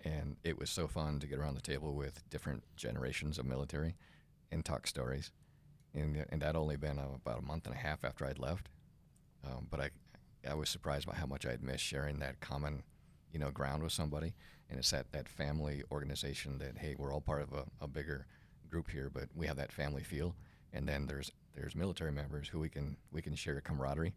And 0.05 0.37
it 0.45 0.59
was 0.59 0.71
so 0.71 0.89
fun 0.89 1.21
to 1.21 1.27
get 1.27 1.39
around 1.39 1.55
the 1.55 1.61
table 1.61 1.95
with 1.95 2.29
different 2.31 2.63
generations 2.77 3.39
of 3.39 3.45
military 3.45 3.97
and 4.51 4.65
talk 4.65 4.87
stories. 4.87 5.31
And, 5.95 6.25
and 6.31 6.41
that 6.43 6.57
only 6.57 6.77
been 6.77 6.99
uh, 6.99 7.09
about 7.15 7.41
a 7.41 7.45
month 7.45 7.67
and 7.67 7.75
a 7.75 7.79
half 7.79 8.05
after 8.05 8.25
I'd 8.25 8.39
left. 8.39 8.69
Um, 9.45 9.67
but 9.71 9.81
I, 9.81 9.91
I 10.49 10.55
was 10.55 10.69
surprised 10.69 11.07
by 11.07 11.15
how 11.15 11.27
much 11.27 11.45
I'd 11.45 11.63
missed 11.63 11.85
sharing 11.85 12.19
that 12.21 12.41
common, 12.41 12.83
you 13.33 13.39
know, 13.39 13.51
ground 13.51 13.83
with 13.83 13.93
somebody. 13.93 14.35
And 14.71 14.79
it's 14.79 14.91
that, 14.91 15.13
that 15.13 15.29
family 15.29 15.83
organization 15.91 16.59
that, 16.59 16.79
hey, 16.79 16.95
we're 16.97 17.13
all 17.13 17.21
part 17.21 17.43
of 17.43 17.53
a, 17.53 17.65
a 17.81 17.89
bigger 17.89 18.27
group 18.71 18.91
here, 18.91 19.11
but 19.13 19.29
we 19.35 19.47
have 19.47 19.57
that 19.57 19.73
family 19.73 20.03
feel. 20.03 20.37
And 20.73 20.89
then 20.89 21.07
there's 21.07 21.33
there's 21.55 21.75
military 21.75 22.13
members 22.13 22.49
who 22.49 22.61
we 22.61 22.69
can 22.69 22.97
we 23.13 23.21
can 23.21 23.35
share 23.35 23.61
camaraderie, 23.61 24.15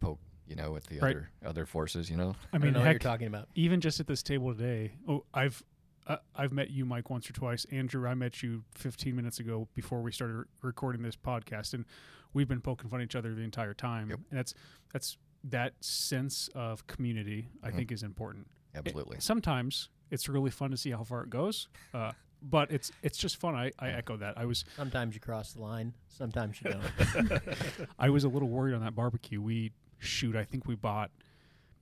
poke, 0.00 0.20
you 0.48 0.56
know, 0.56 0.72
with 0.72 0.86
the 0.86 0.98
Right. 0.98 1.14
other 1.16 1.30
other 1.44 1.66
forces, 1.66 2.08
you 2.10 2.16
know. 2.16 2.34
I 2.52 2.56
I 2.56 2.58
mean, 2.58 2.72
know 2.72 2.80
what 2.80 2.84
you're 2.86 2.92
heck, 2.94 3.00
talking 3.02 3.26
about. 3.26 3.48
even 3.54 3.80
just 3.80 4.00
at 4.00 4.06
this 4.06 4.22
table 4.22 4.54
today. 4.54 4.92
Oh, 5.06 5.24
I've 5.34 5.62
uh, 6.06 6.16
I've 6.34 6.52
met 6.52 6.70
you, 6.70 6.86
Mike, 6.86 7.10
once 7.10 7.28
or 7.28 7.34
twice. 7.34 7.66
Andrew, 7.70 8.08
I 8.08 8.14
met 8.14 8.42
you 8.42 8.64
15 8.76 9.14
minutes 9.14 9.40
ago 9.40 9.68
before 9.74 10.00
we 10.00 10.10
started 10.10 10.44
recording 10.62 11.02
this 11.02 11.16
podcast, 11.16 11.74
and 11.74 11.84
we've 12.32 12.48
been 12.48 12.62
poking 12.62 12.88
fun 12.88 13.00
at 13.00 13.04
each 13.04 13.14
other 13.16 13.34
the 13.34 13.42
entire 13.42 13.74
time. 13.74 14.08
Yep. 14.08 14.20
And 14.30 14.38
that's 14.38 14.54
that's 14.92 15.18
that 15.44 15.74
sense 15.84 16.48
of 16.54 16.86
community. 16.86 17.48
I 17.62 17.70
Mhm. 17.70 17.76
think 17.76 17.92
is 17.92 18.02
important. 18.02 18.46
Absolutely. 18.74 19.20
Sometimes 19.20 19.90
it's 20.10 20.28
really 20.28 20.50
fun 20.50 20.70
to 20.70 20.76
see 20.78 20.90
how 20.90 21.04
far 21.04 21.22
it 21.24 21.30
goes, 21.30 21.68
uh, 21.92 22.12
but 22.42 22.70
it's 22.70 22.90
it's 23.02 23.18
just 23.18 23.36
fun. 23.36 23.54
I, 23.54 23.70
I 23.78 23.90
echo 23.90 24.16
that. 24.16 24.38
I 24.38 24.46
was 24.46 24.64
Sometimes 24.76 25.14
you 25.14 25.20
cross 25.20 25.52
the 25.52 25.60
line, 25.60 25.92
sometimes 26.08 26.60
you 26.62 26.70
don't. 26.70 27.42
I 27.98 28.08
was 28.10 28.24
a 28.24 28.28
little 28.28 28.48
worried 28.48 28.74
on 28.74 28.80
that 28.80 28.94
barbecue. 28.94 29.40
We 29.42 29.72
shoot. 29.98 30.36
I 30.36 30.44
think 30.44 30.66
we 30.66 30.74
bought 30.74 31.10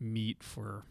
meat 0.01 0.43
for 0.43 0.85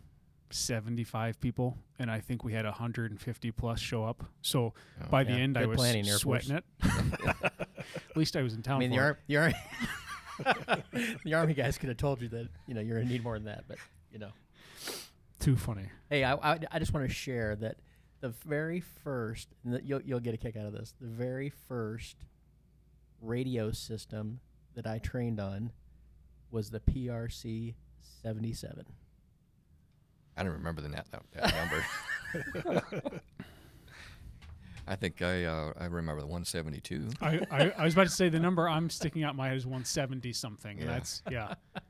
75 0.52 1.40
people, 1.42 1.78
and 2.00 2.10
I 2.10 2.20
think 2.20 2.44
we 2.44 2.54
had 2.54 2.66
150 2.66 3.52
plus 3.52 3.80
show 3.80 4.04
up. 4.04 4.24
So 4.42 4.74
Oh, 5.04 5.08
by 5.10 5.24
the 5.24 5.32
yeah. 5.34 5.38
end, 5.40 5.58
I 5.58 5.66
was 5.66 5.78
planning, 5.78 6.06
sweating 6.06 6.56
it. 6.58 6.64
At 6.84 8.16
least 8.18 8.36
I 8.36 8.42
was 8.42 8.54
in 8.54 8.62
town. 8.62 8.78
I 8.78 8.80
mean, 8.80 8.92
the, 8.92 8.98
for 8.98 9.04
it. 9.04 9.06
ar- 9.06 9.20
the 9.28 9.38
army, 9.38 9.56
the 11.26 11.34
army 11.34 11.54
guys 11.54 11.78
could 11.78 11.90
have 11.90 11.98
told 11.98 12.22
you 12.22 12.28
that 12.30 12.48
you 12.68 12.74
know 12.74 12.82
you're 12.82 12.98
gonna 13.00 13.10
need 13.10 13.24
more 13.24 13.36
than 13.36 13.46
that, 13.46 13.66
but 13.68 13.78
you 14.12 14.20
know. 14.20 14.30
Too 15.40 15.56
funny. 15.58 15.88
Hey, 16.10 16.24
I, 16.24 16.34
I, 16.36 16.60
I 16.72 16.80
just 16.80 16.94
want 16.94 17.08
to 17.08 17.14
share 17.14 17.56
that 17.58 17.76
the 18.22 18.30
very 18.30 18.80
first, 18.80 19.50
and 19.64 19.74
that 19.74 19.84
you'll, 19.84 20.02
you'll 20.02 20.22
get 20.22 20.34
a 20.34 20.38
kick 20.38 20.56
out 20.56 20.66
of 20.66 20.72
this, 20.74 20.94
the 21.00 21.08
very 21.08 21.50
first 21.50 22.16
radio 23.22 23.72
system 23.72 24.40
that 24.76 24.88
I 24.88 24.98
trained 24.98 25.40
on 25.40 25.72
was 26.56 26.70
the 26.70 26.80
PRC 26.80 27.76
77. 28.24 28.86
I 30.38 30.44
don't 30.44 30.54
remember 30.54 30.82
the 30.82 30.88
net, 30.88 31.06
that, 31.12 31.22
that 31.34 32.64
number. 32.64 33.22
I 34.88 34.96
think 34.96 35.22
I 35.22 35.44
uh, 35.46 35.74
I 35.80 35.86
remember 35.86 36.22
the 36.22 36.28
172. 36.28 37.10
I, 37.22 37.40
I, 37.52 37.70
I 37.78 37.84
was 37.86 37.94
about 37.94 38.04
to 38.06 38.10
say 38.14 38.30
the 38.30 38.40
number 38.40 38.70
I'm 38.70 38.90
sticking 38.90 39.24
out 39.24 39.32
in 39.32 39.38
my 39.38 39.48
head 39.50 39.58
is 39.58 39.66
170 39.66 40.32
something. 40.34 40.78
Yeah. 40.80 40.86
That's 40.86 41.22
yeah. 41.30 41.54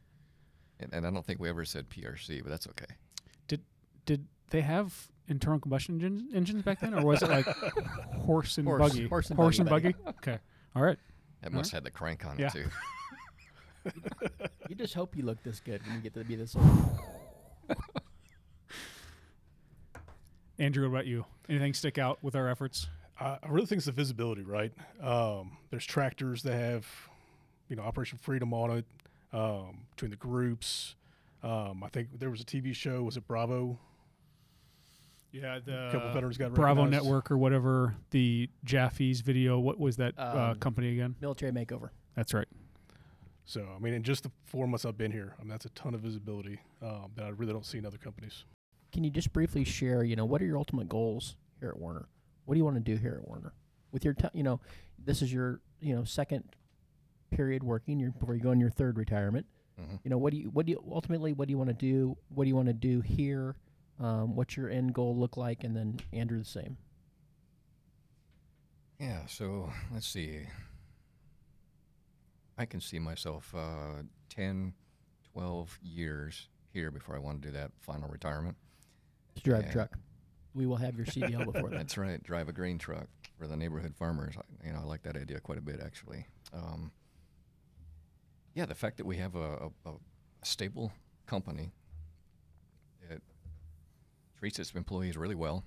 And, 0.78 0.94
and 0.94 1.08
I 1.08 1.10
don't 1.10 1.26
think 1.26 1.40
we 1.40 1.48
ever 1.48 1.64
said 1.64 1.90
PRC, 1.90 2.44
but 2.44 2.50
that's 2.50 2.68
okay. 2.68 2.96
Did 3.48 3.62
did 4.06 4.26
they 4.50 4.60
have 4.60 4.94
internal 5.30 5.58
combustion 5.58 5.96
engines, 5.96 6.34
engines 6.34 6.64
back 6.64 6.82
then, 6.82 6.94
or 6.94 7.06
was 7.06 7.24
it 7.24 7.30
like 7.30 7.46
horse 8.26 8.58
and 8.58 8.68
Horse- 8.68 8.80
buggy? 8.82 9.08
horse 9.08 9.30
and 9.30 9.38
horse 9.40 9.58
buggy, 9.58 9.88
and 9.88 10.04
buggy. 10.04 10.18
Okay, 10.20 10.38
all 10.76 10.82
right. 10.84 10.98
That 11.44 11.54
must 11.54 11.72
have 11.72 11.78
had 11.78 11.84
the 11.86 11.92
crank 11.98 12.26
on 12.26 12.38
Yeah. 12.38 12.48
it 12.48 12.52
too. 12.52 12.66
You 14.70 14.76
just 14.76 14.96
hope 14.96 15.16
you 15.16 15.24
look 15.24 15.42
this 15.44 15.60
good 15.60 15.86
when 15.86 15.96
you 15.98 16.02
get 16.02 16.14
to 16.16 16.24
be 16.24 16.36
this 16.36 16.56
old. 16.56 16.66
Andrew, 20.58 20.90
what 20.90 20.96
about 20.96 21.06
you? 21.08 21.26
Anything 21.50 21.74
stick 21.74 21.98
out 21.98 22.24
with 22.24 22.36
our 22.36 22.48
efforts? 22.48 22.88
I 23.20 23.38
I 23.44 23.50
really 23.50 23.66
think 23.68 23.78
it's 23.80 23.86
the 23.86 23.92
visibility, 23.92 24.44
right? 24.44 24.72
Um, 25.02 25.58
there's 25.70 25.86
tractors 25.86 26.44
that 26.44 26.54
have, 26.56 26.88
you 27.70 27.76
know, 27.76 27.84
Operation 27.84 28.18
Freedom 28.22 28.54
on 28.54 28.72
it 28.78 28.86
um, 29.34 29.80
between 29.92 30.12
the 30.12 30.18
groups. 30.18 30.96
Um, 31.44 31.84
I 31.84 31.90
think 31.90 32.08
there 32.18 32.30
was 32.30 32.42
a 32.42 32.46
TV 32.46 32.74
show. 32.76 33.04
Was 33.04 33.18
it 33.18 33.28
Bravo? 33.28 33.78
Yeah, 35.32 35.60
the 35.64 35.90
a 35.90 35.92
couple 35.92 36.12
veterans 36.14 36.38
got 36.38 36.54
Bravo 36.54 36.82
recognized. 36.84 37.04
Network 37.04 37.30
or 37.30 37.38
whatever. 37.38 37.96
The 38.12 38.50
Jaffe's 38.64 39.20
video. 39.22 39.60
What 39.60 39.78
was 39.80 39.98
that 39.98 40.14
uh, 40.18 40.52
Um, 40.54 40.60
company 40.60 40.94
again? 40.94 41.16
Military 41.22 41.52
makeover. 41.52 41.90
That's 42.16 42.34
right. 42.34 42.48
So 43.46 43.68
I 43.76 43.80
mean, 43.80 43.94
in 43.94 44.04
just 44.04 44.24
the 44.24 44.32
four 44.44 44.68
months 44.68 44.86
I've 44.86 44.98
been 44.98 45.12
here, 45.12 45.36
I 45.40 45.44
mean 45.44 45.50
that's 45.50 45.66
a 45.66 45.70
ton 45.70 45.94
of 45.94 46.02
visibility 46.02 46.60
um, 46.82 47.12
that 47.16 47.26
I 47.26 47.30
really 47.30 47.54
don't 47.54 47.66
see 47.66 47.78
in 47.78 47.86
other 47.86 47.98
companies. 47.98 48.44
Can 48.92 49.04
you 49.04 49.10
just 49.10 49.32
briefly 49.34 49.64
share, 49.64 50.04
you 50.04 50.16
know, 50.16 50.26
what 50.26 50.42
are 50.42 50.46
your 50.46 50.58
ultimate 50.58 50.90
goals 50.90 51.36
here 51.60 51.70
at 51.70 51.80
Werner? 51.80 52.08
What 52.46 52.56
do 52.56 52.60
you 52.60 52.66
want 52.66 52.78
to 52.78 52.82
do 52.82 52.96
here 53.00 53.20
at 53.22 53.28
Werner? 53.30 53.54
With 53.92 54.04
your, 54.06 54.14
ti 54.14 54.28
you 54.34 54.44
know, 54.44 54.60
this 55.04 55.22
is 55.22 55.32
your, 55.32 55.60
you 55.80 55.96
know, 55.96 56.04
second 56.04 56.44
period 57.32 57.64
working. 57.64 58.00
You're 58.00 58.12
before 58.12 58.36
you 58.36 58.42
go 58.42 58.52
in 58.52 58.60
your 58.60 58.70
third 58.70 58.98
retirement. 58.98 59.46
Mhm. 59.80 60.00
You 60.04 60.10
know, 60.10 60.18
what 60.18 60.32
do 60.32 60.38
you, 60.40 60.50
what 60.50 60.66
do 60.66 60.72
you 60.72 60.84
ultimately, 60.90 61.34
what 61.34 61.48
do 61.48 61.52
you 61.52 61.58
want 61.58 61.70
to 61.70 61.74
do? 61.74 62.18
What 62.30 62.46
do 62.46 62.48
you 62.48 62.56
want 62.56 62.68
to 62.68 62.74
do 62.74 63.02
here? 63.02 63.56
Um, 64.00 64.36
what's 64.36 64.56
your 64.58 64.70
end 64.70 64.94
goal 64.94 65.16
look 65.18 65.38
like? 65.38 65.64
And 65.64 65.76
then 65.76 66.00
Andrew 66.14 66.40
the 66.40 66.46
same. 66.46 66.78
Yeah, 69.00 69.26
so 69.28 69.70
let's 69.94 70.08
see. 70.08 70.48
I 72.58 72.66
can 72.66 72.80
see 72.80 73.00
myself 73.00 73.54
uh, 73.56 74.04
10, 74.30 74.74
12 75.34 75.80
years 75.84 76.48
here 76.72 76.92
before 76.92 77.16
I 77.16 77.20
want 77.20 77.42
to 77.42 77.48
do 77.50 77.54
that 77.58 77.72
final 77.82 78.08
retirement. 78.10 78.56
To 79.36 79.42
drive 79.44 79.64
a 79.64 79.66
Yeah. 79.68 79.72
truck. 79.72 79.98
We 80.54 80.66
will 80.66 80.78
have 80.78 80.96
your 80.96 81.06
CDL 81.06 81.46
before 81.52 81.70
that. 81.70 81.76
That's 81.76 81.98
right, 81.98 82.22
drive 82.24 82.48
a 82.48 82.54
grain 82.54 82.78
truck 82.78 83.08
for 83.38 83.48
the 83.48 83.58
neighborhood 83.58 83.94
farmers. 83.96 84.36
I, 84.38 84.68
you 84.68 84.72
know, 84.74 84.80
I 84.80 84.84
like 84.84 85.04
that 85.04 85.18
idea 85.18 85.40
quite 85.42 85.58
a 85.58 85.62
bit, 85.62 85.82
actually. 85.84 86.26
Um, 86.54 86.92
yeah, 88.54 88.66
the 88.66 88.76
fact 88.76 88.96
that 88.98 89.06
we 89.06 89.18
have 89.18 89.36
a, 89.36 89.70
a, 89.86 89.90
a 89.90 89.94
stable 90.46 90.94
company 91.26 91.74
that 93.10 93.22
treats 94.40 94.60
its 94.60 94.74
employees 94.76 95.18
really 95.18 95.36
well, 95.36 95.66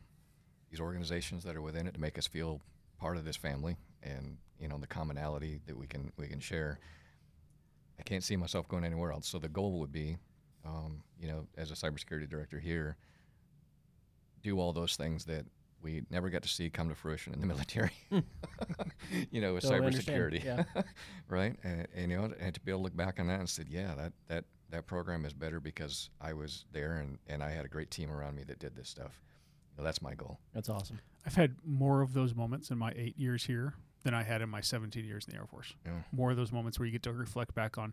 these 0.70 0.81
organizations 0.81 1.44
that 1.44 1.55
are 1.55 1.61
within 1.62 1.87
it 1.87 1.92
to 1.94 2.01
make 2.01 2.16
us 2.16 2.27
feel 2.27 2.62
part 2.98 3.18
of 3.18 3.27
this 3.27 3.37
family, 3.37 3.77
and 4.03 4.38
you 4.61 4.68
know 4.68 4.79
the 4.79 4.87
commonality 4.87 5.61
that 5.66 5.77
we 5.77 5.87
can 5.87 6.12
we 6.16 6.27
can 6.27 6.40
share. 6.40 6.79
I 7.99 8.03
can't 8.03 8.23
see 8.23 8.37
myself 8.37 8.68
going 8.68 8.85
anywhere 8.85 9.12
else. 9.12 9.27
So 9.27 9.38
the 9.38 9.49
goal 9.49 9.81
would 9.81 9.90
be, 9.90 10.18
um, 10.64 11.03
you 11.18 11.27
know, 11.27 11.47
as 11.57 11.73
a 11.73 11.75
cybersecurity 11.75 12.29
director 12.29 12.61
here, 12.61 12.97
do 14.42 14.61
all 14.61 14.73
those 14.73 14.94
things 14.94 15.25
that 15.25 15.47
we 15.83 16.03
never 16.11 16.29
got 16.31 16.42
to 16.42 16.49
see 16.49 16.71
come 16.71 16.88
to 16.88 16.94
fruition 16.94 17.33
in 17.35 17.40
the 17.40 17.47
military. 17.55 17.92
you 19.31 19.40
know, 19.40 19.55
with 19.55 19.64
cybersecurity, 19.64 20.44
yeah. 20.44 20.64
right? 21.29 21.57
And, 21.62 21.87
and 21.94 22.11
you 22.11 22.18
know, 22.18 22.33
and 22.38 22.55
to 22.55 22.61
be 22.61 22.71
able 22.71 22.81
to 22.81 22.85
look 22.85 22.97
back 22.97 23.18
on 23.18 23.27
that 23.29 23.40
and 23.40 23.49
said, 23.49 23.66
yeah, 23.68 23.94
that 23.97 24.12
that 24.29 24.44
that 24.71 24.87
program 24.87 25.25
is 25.25 25.33
better 25.33 25.61
because 25.61 26.11
I 26.21 26.33
was 26.33 26.66
there 26.73 26.99
and 26.99 27.18
and 27.27 27.42
I 27.42 27.51
had 27.51 27.64
a 27.64 27.68
great 27.68 27.90
team 27.90 28.11
around 28.11 28.37
me 28.37 28.44
that 28.44 28.59
did 28.59 28.77
this 28.77 28.88
stuff. 28.88 29.21
You 29.73 29.83
know, 29.83 29.85
that's 29.85 30.03
my 30.03 30.14
goal. 30.14 30.38
That's 30.55 30.68
awesome. 30.68 31.01
I've 31.27 31.35
had 31.35 31.57
more 31.64 32.01
of 32.01 32.12
those 32.12 32.35
moments 32.35 32.71
in 32.71 32.79
my 32.79 32.92
eight 32.97 33.18
years 33.18 33.44
here 33.44 33.75
than 34.05 34.15
I 34.15 34.23
had 34.23 34.43
in 34.43 34.49
my 34.49 34.61
17 34.61 35.05
years 35.05 35.27
in 35.27 35.33
the 35.35 35.39
Air 35.41 35.47
Force. 35.47 35.75
Yeah. 35.85 35.93
More 36.13 36.31
of 36.31 36.37
those 36.37 36.53
moments 36.53 36.79
where 36.79 36.87
you 36.87 36.93
get 36.93 37.03
to 37.05 37.13
reflect 37.13 37.55
back 37.55 37.79
on, 37.79 37.93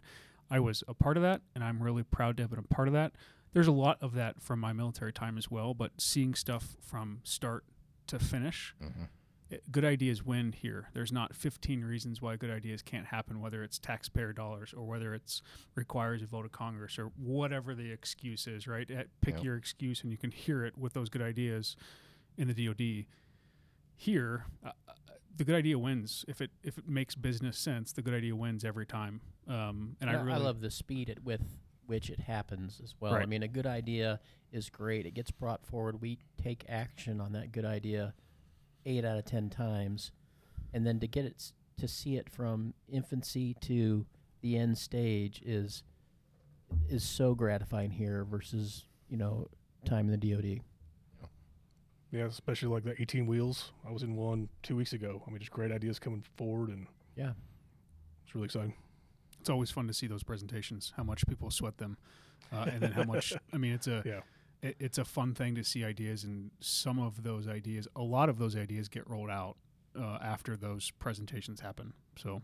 I 0.49 0.59
was 0.59 0.83
a 0.87 0.93
part 0.93 1.17
of 1.17 1.23
that, 1.23 1.41
and 1.55 1.63
I'm 1.63 1.81
really 1.81 2.03
proud 2.03 2.37
to 2.37 2.43
have 2.43 2.49
been 2.51 2.59
a 2.59 2.73
part 2.73 2.87
of 2.87 2.93
that. 2.93 3.13
There's 3.53 3.67
a 3.67 3.71
lot 3.71 3.97
of 4.01 4.13
that 4.13 4.41
from 4.41 4.59
my 4.59 4.73
military 4.73 5.13
time 5.13 5.37
as 5.37 5.49
well, 5.49 5.73
but 5.73 5.91
seeing 5.97 6.35
stuff 6.35 6.75
from 6.81 7.21
start 7.23 7.63
to 8.07 8.19
finish, 8.19 8.75
hmm 8.81 9.05
it, 9.47 9.71
good 9.71 9.85
ideas 9.85 10.25
win 10.25 10.53
here. 10.53 10.89
There's 10.95 11.11
not 11.11 11.35
15 11.35 11.83
reasons 11.85 12.19
why 12.19 12.35
good 12.35 12.49
ideas 12.49 12.81
can't 12.81 13.05
happen, 13.05 13.39
whether 13.39 13.61
it's 13.63 13.77
taxpayer 13.77 14.33
dollars 14.33 14.73
or 14.75 14.83
whether 14.87 15.13
it's 15.13 15.43
requires 15.75 16.23
a 16.23 16.25
vote 16.25 16.45
of 16.45 16.51
Congress 16.51 16.97
or 16.97 17.11
whatever 17.15 17.75
the 17.75 17.91
excuse 17.91 18.47
is, 18.47 18.67
right? 18.67 18.89
Eh, 18.89 19.03
Pick 19.21 19.35
Yep. 19.35 19.43
your 19.43 19.55
excuse 19.55 20.01
and 20.01 20.11
you 20.11 20.17
can 20.17 20.31
hear 20.31 20.65
it 20.65 20.75
with 20.79 20.93
those 20.93 21.09
good 21.09 21.21
ideas 21.21 21.75
in 22.39 22.47
the 22.47 22.55
DoD. 22.55 23.05
Here, 23.97 24.45
uh, 24.65 24.71
the 25.37 25.43
good 25.43 25.55
idea 25.55 25.77
wins. 25.77 26.23
If 26.27 26.41
it 26.41 26.51
if 26.63 26.77
it 26.77 26.87
makes 26.87 27.15
business 27.15 27.57
sense, 27.57 27.91
the 27.93 28.01
good 28.01 28.13
idea 28.13 28.35
wins 28.35 28.63
every 28.63 28.85
time. 28.85 29.21
Um, 29.47 29.95
and 30.01 30.09
I 30.09 30.13
Yeah, 30.13 30.23
really 30.23 30.39
love 30.39 30.61
the 30.61 30.71
speed 30.71 31.09
at 31.09 31.23
with 31.23 31.41
which 31.87 32.09
it 32.09 32.19
happens 32.19 32.81
as 32.83 32.95
well. 32.99 33.13
I 33.13 33.25
mean, 33.27 33.43
a 33.43 33.47
good 33.47 33.67
idea 33.67 34.19
is 34.51 34.69
great. 34.69 35.05
It 35.05 35.11
gets 35.13 35.29
brought 35.31 35.63
forward. 35.65 36.01
We 36.01 36.17
take 36.41 36.65
action 36.67 37.21
on 37.21 37.33
that 37.33 37.51
good 37.51 37.65
idea 37.65 38.13
eight 38.85 39.05
out 39.05 39.17
of 39.17 39.25
ten 39.25 39.49
times, 39.49 40.11
and 40.73 40.85
then 40.85 40.99
to 40.99 41.07
get 41.07 41.25
it 41.25 41.35
s- 41.37 41.53
to 41.77 41.87
see 41.87 42.15
it 42.15 42.29
from 42.29 42.73
infancy 42.87 43.53
to 43.61 44.05
the 44.41 44.57
end 44.57 44.77
stage 44.77 45.41
is 45.45 45.83
is 46.89 47.03
so 47.03 47.35
gratifying 47.35 47.91
here 47.91 48.23
versus 48.25 48.85
you 49.09 49.17
know 49.17 49.47
time 49.85 50.09
in 50.09 50.19
the 50.19 50.31
DoD. 50.33 50.61
Yeah, 52.11 52.25
especially 52.25 52.69
like 52.69 52.83
the 52.83 52.99
18 53.01 53.25
wheels. 53.25 53.71
I 53.87 53.91
was 53.91 54.03
in 54.03 54.15
one 54.15 54.49
two 54.63 54.75
weeks 54.75 54.93
ago. 54.93 55.21
I 55.27 55.29
mean, 55.31 55.39
just 55.39 55.51
great 55.51 55.71
ideas 55.71 55.99
coming 55.99 56.23
forward, 56.37 56.69
and 56.69 56.87
Yeah. 57.15 57.33
it's 58.23 58.33
really 58.35 58.45
exciting. 58.45 58.73
it's 59.39 59.49
always 59.49 59.69
fun 59.69 59.85
to 59.85 59.93
see 59.93 60.07
those 60.07 60.23
presentations, 60.23 60.91
how 60.97 61.03
much 61.03 61.27
people 61.27 61.51
sweat 61.51 61.77
them, 61.77 61.97
uh, 62.51 62.65
and 62.71 62.81
then 62.81 62.91
how 62.93 63.03
much. 63.03 63.31
I 63.53 63.57
mean, 63.57 63.73
it's 63.73 63.85
a 63.87 64.01
Yeah. 64.05 64.21
it, 64.67 64.75
it's 64.79 64.97
a 64.97 65.05
fun 65.05 65.35
thing 65.35 65.53
to 65.55 65.63
see 65.63 65.83
ideas, 65.83 66.23
and 66.23 66.49
some 66.61 66.97
of 66.99 67.21
those 67.23 67.47
ideas, 67.47 67.87
a 67.95 68.01
lot 68.01 68.29
of 68.29 68.39
those 68.39 68.55
ideas, 68.55 68.87
get 68.89 69.07
rolled 69.07 69.29
out 69.29 69.57
uh, 69.95 70.17
after 70.21 70.55
those 70.57 70.89
presentations 70.91 71.59
happen. 71.59 71.93
So 72.17 72.41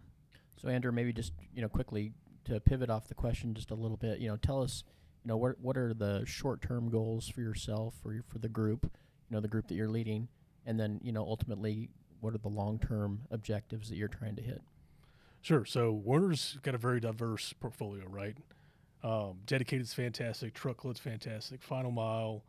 So 0.58 0.68
Andrew, 0.70 0.92
maybe 0.92 1.12
just 1.14 1.34
you 1.56 1.62
know 1.62 1.70
quickly 1.70 2.14
to 2.46 2.60
pivot 2.60 2.90
off 2.92 3.08
the 3.08 3.16
question 3.16 3.54
just 3.56 3.72
a 3.72 3.76
little 3.76 3.98
bit. 3.98 4.20
You 4.20 4.28
know, 4.30 4.38
tell 4.38 4.62
us, 4.62 4.84
you 5.24 5.30
know, 5.30 5.38
what 5.38 5.60
what 5.60 5.78
are 5.78 5.94
the 5.96 6.24
short 6.26 6.62
term 6.62 6.90
goals 6.90 7.28
for 7.30 7.42
yourself 7.42 7.96
or 8.06 8.14
your- 8.14 8.24
for 8.24 8.38
the 8.40 8.50
group, 8.50 8.92
you 9.32 9.38
know, 9.38 9.42
the 9.42 9.48
group 9.48 9.68
that 9.70 9.76
you're 9.76 9.88
leading, 9.88 10.28
and 10.66 10.78
then 10.78 11.00
you 11.02 11.14
know 11.14 11.24
ultimately 11.24 11.90
what 12.20 12.36
are 12.36 12.38
the 12.38 12.50
long 12.50 12.78
term 12.78 13.22
objectives 13.32 13.90
that 13.90 13.96
you're 13.96 14.10
trying 14.10 14.36
to 14.36 14.42
hit? 14.42 14.62
Sure. 15.42 15.64
So 15.66 15.92
Werner's 16.04 16.58
got 16.62 16.76
a 16.76 16.78
very 16.78 17.00
diverse 17.00 17.54
portfolio, 17.54 18.04
right? 18.08 18.38
Um, 19.04 19.40
dedicated's 19.48 19.94
fantastic, 19.94 20.54
truckload's 20.54 21.00
fantastic, 21.00 21.64
final 21.64 21.92
mile, 21.92 22.44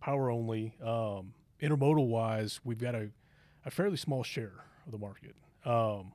power 0.00 0.30
only. 0.30 0.74
Um, 0.82 1.34
intermodal 1.60 2.06
wise, 2.06 2.60
we've 2.64 2.78
got 2.78 2.94
a, 2.94 3.10
a 3.66 3.70
fairly 3.70 3.96
small 3.98 4.22
share 4.22 4.64
of 4.86 4.92
the 4.92 4.98
market. 4.98 5.34
Um, 5.66 6.12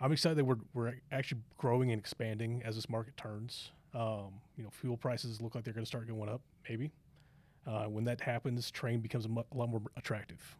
I'm 0.00 0.10
excited 0.10 0.38
that 0.38 0.44
we're, 0.44 0.56
we're 0.74 0.94
actually 1.12 1.42
growing 1.58 1.92
and 1.92 2.00
expanding 2.00 2.62
as 2.64 2.74
this 2.74 2.88
market 2.88 3.16
turns. 3.16 3.70
Um, 3.94 4.40
you 4.56 4.64
know, 4.64 4.70
fuel 4.70 4.96
prices 4.96 5.40
look 5.40 5.54
like 5.54 5.62
they're 5.62 5.74
going 5.74 5.84
to 5.84 5.88
start 5.88 6.08
going 6.08 6.28
up, 6.28 6.40
maybe. 6.68 6.90
Uh, 7.66 7.84
when 7.84 8.04
that 8.04 8.20
happens, 8.20 8.70
train 8.70 9.00
becomes 9.00 9.24
a, 9.24 9.28
mu- 9.28 9.42
a 9.52 9.56
lot 9.56 9.68
more 9.68 9.82
attractive. 9.96 10.56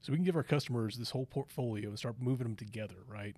So 0.00 0.12
we 0.12 0.16
can 0.16 0.24
give 0.24 0.36
our 0.36 0.42
customers 0.42 0.96
this 0.96 1.10
whole 1.10 1.26
portfolio 1.26 1.88
and 1.88 1.98
start 1.98 2.16
moving 2.20 2.46
them 2.46 2.56
together, 2.56 2.96
right? 3.08 3.36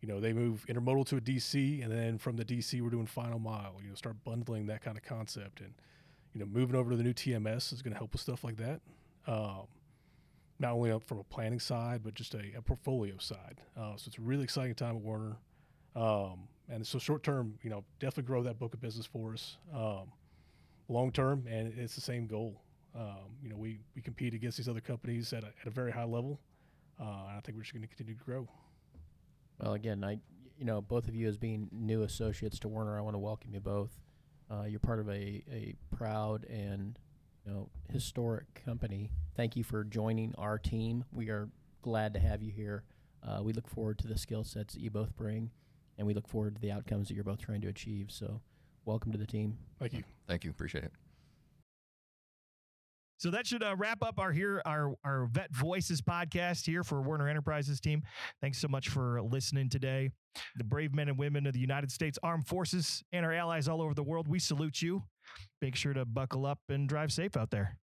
You 0.00 0.08
know, 0.08 0.20
they 0.20 0.32
move 0.32 0.64
intermodal 0.68 1.06
to 1.08 1.16
a 1.16 1.20
DC, 1.20 1.82
and 1.82 1.92
then 1.92 2.18
from 2.18 2.36
the 2.36 2.44
DC, 2.44 2.80
we're 2.80 2.90
doing 2.90 3.06
final 3.06 3.38
mile. 3.38 3.76
You 3.82 3.90
know, 3.90 3.94
start 3.94 4.16
bundling 4.24 4.66
that 4.66 4.82
kind 4.82 4.96
of 4.96 5.02
concept, 5.02 5.60
and 5.60 5.74
you 6.34 6.40
know, 6.40 6.46
moving 6.46 6.74
over 6.76 6.90
to 6.90 6.96
the 6.96 7.02
new 7.02 7.12
TMS 7.12 7.72
is 7.72 7.82
going 7.82 7.92
to 7.92 7.98
help 7.98 8.12
with 8.12 8.20
stuff 8.20 8.44
like 8.44 8.56
that. 8.56 8.80
Um, 9.26 9.66
not 10.58 10.72
only 10.72 10.96
from 11.06 11.18
a 11.18 11.24
planning 11.24 11.58
side, 11.58 12.02
but 12.02 12.14
just 12.14 12.34
a, 12.34 12.52
a 12.56 12.62
portfolio 12.62 13.16
side. 13.18 13.60
Uh, 13.76 13.96
so 13.96 14.08
it's 14.08 14.18
a 14.18 14.20
really 14.20 14.44
exciting 14.44 14.74
time 14.74 14.96
at 14.96 15.02
Werner. 15.02 15.36
Um, 15.96 16.48
and 16.68 16.86
so 16.86 16.98
short 16.98 17.22
term, 17.22 17.54
you 17.62 17.70
know, 17.70 17.84
definitely 17.98 18.24
grow 18.24 18.42
that 18.42 18.58
book 18.58 18.74
of 18.74 18.80
business 18.80 19.06
for 19.06 19.32
us. 19.32 19.56
Um, 19.74 20.12
long 20.90 21.12
term, 21.12 21.46
and 21.48 21.72
it's 21.78 21.94
the 21.94 22.00
same 22.00 22.26
goal. 22.26 22.60
Um, 22.94 23.36
you 23.42 23.48
know, 23.48 23.56
we, 23.56 23.80
we 23.94 24.02
compete 24.02 24.34
against 24.34 24.56
these 24.56 24.68
other 24.68 24.80
companies 24.80 25.32
at 25.32 25.44
a, 25.44 25.48
at 25.48 25.66
a 25.66 25.70
very 25.70 25.92
high 25.92 26.04
level. 26.04 26.40
Uh, 27.00 27.04
and 27.28 27.38
I 27.38 27.40
think 27.40 27.56
we're 27.56 27.62
just 27.62 27.72
going 27.72 27.82
to 27.82 27.88
continue 27.88 28.14
to 28.14 28.24
grow. 28.24 28.48
Well, 29.60 29.74
again, 29.74 30.02
I, 30.04 30.18
you 30.58 30.64
know, 30.64 30.80
both 30.80 31.08
of 31.08 31.14
you 31.14 31.28
as 31.28 31.38
being 31.38 31.68
new 31.72 32.02
associates 32.02 32.58
to 32.60 32.68
Werner, 32.68 32.98
I 32.98 33.00
want 33.00 33.14
to 33.14 33.18
welcome 33.18 33.54
you 33.54 33.60
both. 33.60 33.90
Uh, 34.50 34.64
you're 34.64 34.80
part 34.80 34.98
of 34.98 35.08
a, 35.08 35.44
a 35.50 35.74
proud 35.94 36.44
and 36.46 36.98
you 37.46 37.52
know 37.52 37.68
historic 37.92 38.62
company. 38.64 39.10
Thank 39.36 39.54
you 39.54 39.62
for 39.62 39.84
joining 39.84 40.34
our 40.36 40.58
team. 40.58 41.04
We 41.12 41.30
are 41.30 41.48
glad 41.82 42.14
to 42.14 42.20
have 42.20 42.42
you 42.42 42.50
here. 42.50 42.82
Uh, 43.22 43.42
we 43.42 43.52
look 43.52 43.68
forward 43.68 43.98
to 43.98 44.08
the 44.08 44.18
skill 44.18 44.42
sets 44.44 44.74
that 44.74 44.80
you 44.80 44.90
both 44.90 45.16
bring, 45.16 45.50
and 45.98 46.06
we 46.06 46.14
look 46.14 46.26
forward 46.26 46.56
to 46.56 46.60
the 46.60 46.72
outcomes 46.72 47.08
that 47.08 47.14
you're 47.14 47.24
both 47.24 47.40
trying 47.40 47.60
to 47.60 47.68
achieve. 47.68 48.10
So, 48.10 48.40
welcome 48.84 49.12
to 49.12 49.18
the 49.18 49.26
team. 49.26 49.56
Thank 49.78 49.92
you. 49.92 50.02
Thank 50.30 50.44
you. 50.44 50.50
Appreciate 50.50 50.84
it. 50.84 50.92
So 53.18 53.32
that 53.32 53.48
should 53.48 53.64
uh, 53.64 53.74
wrap 53.76 54.00
up 54.00 54.20
our 54.20 54.30
here 54.30 54.62
our 54.64 54.94
our 55.04 55.26
Vet 55.26 55.52
Voices 55.52 56.00
podcast 56.00 56.64
here 56.64 56.84
for 56.84 57.02
Werner 57.02 57.28
Enterprises 57.28 57.80
team. 57.80 58.04
Thanks 58.40 58.58
so 58.58 58.68
much 58.68 58.90
for 58.90 59.20
listening 59.20 59.68
today. 59.68 60.12
The 60.54 60.62
brave 60.62 60.94
men 60.94 61.08
and 61.08 61.18
women 61.18 61.48
of 61.48 61.52
the 61.52 61.58
United 61.58 61.90
States 61.90 62.16
Armed 62.22 62.46
Forces 62.46 63.02
and 63.12 63.26
our 63.26 63.32
allies 63.32 63.66
all 63.66 63.82
over 63.82 63.92
the 63.92 64.04
world, 64.04 64.28
we 64.28 64.38
salute 64.38 64.80
you. 64.80 65.02
Make 65.60 65.74
sure 65.74 65.92
to 65.94 66.04
buckle 66.04 66.46
up 66.46 66.60
and 66.68 66.88
drive 66.88 67.12
safe 67.12 67.36
out 67.36 67.50
there. 67.50 67.80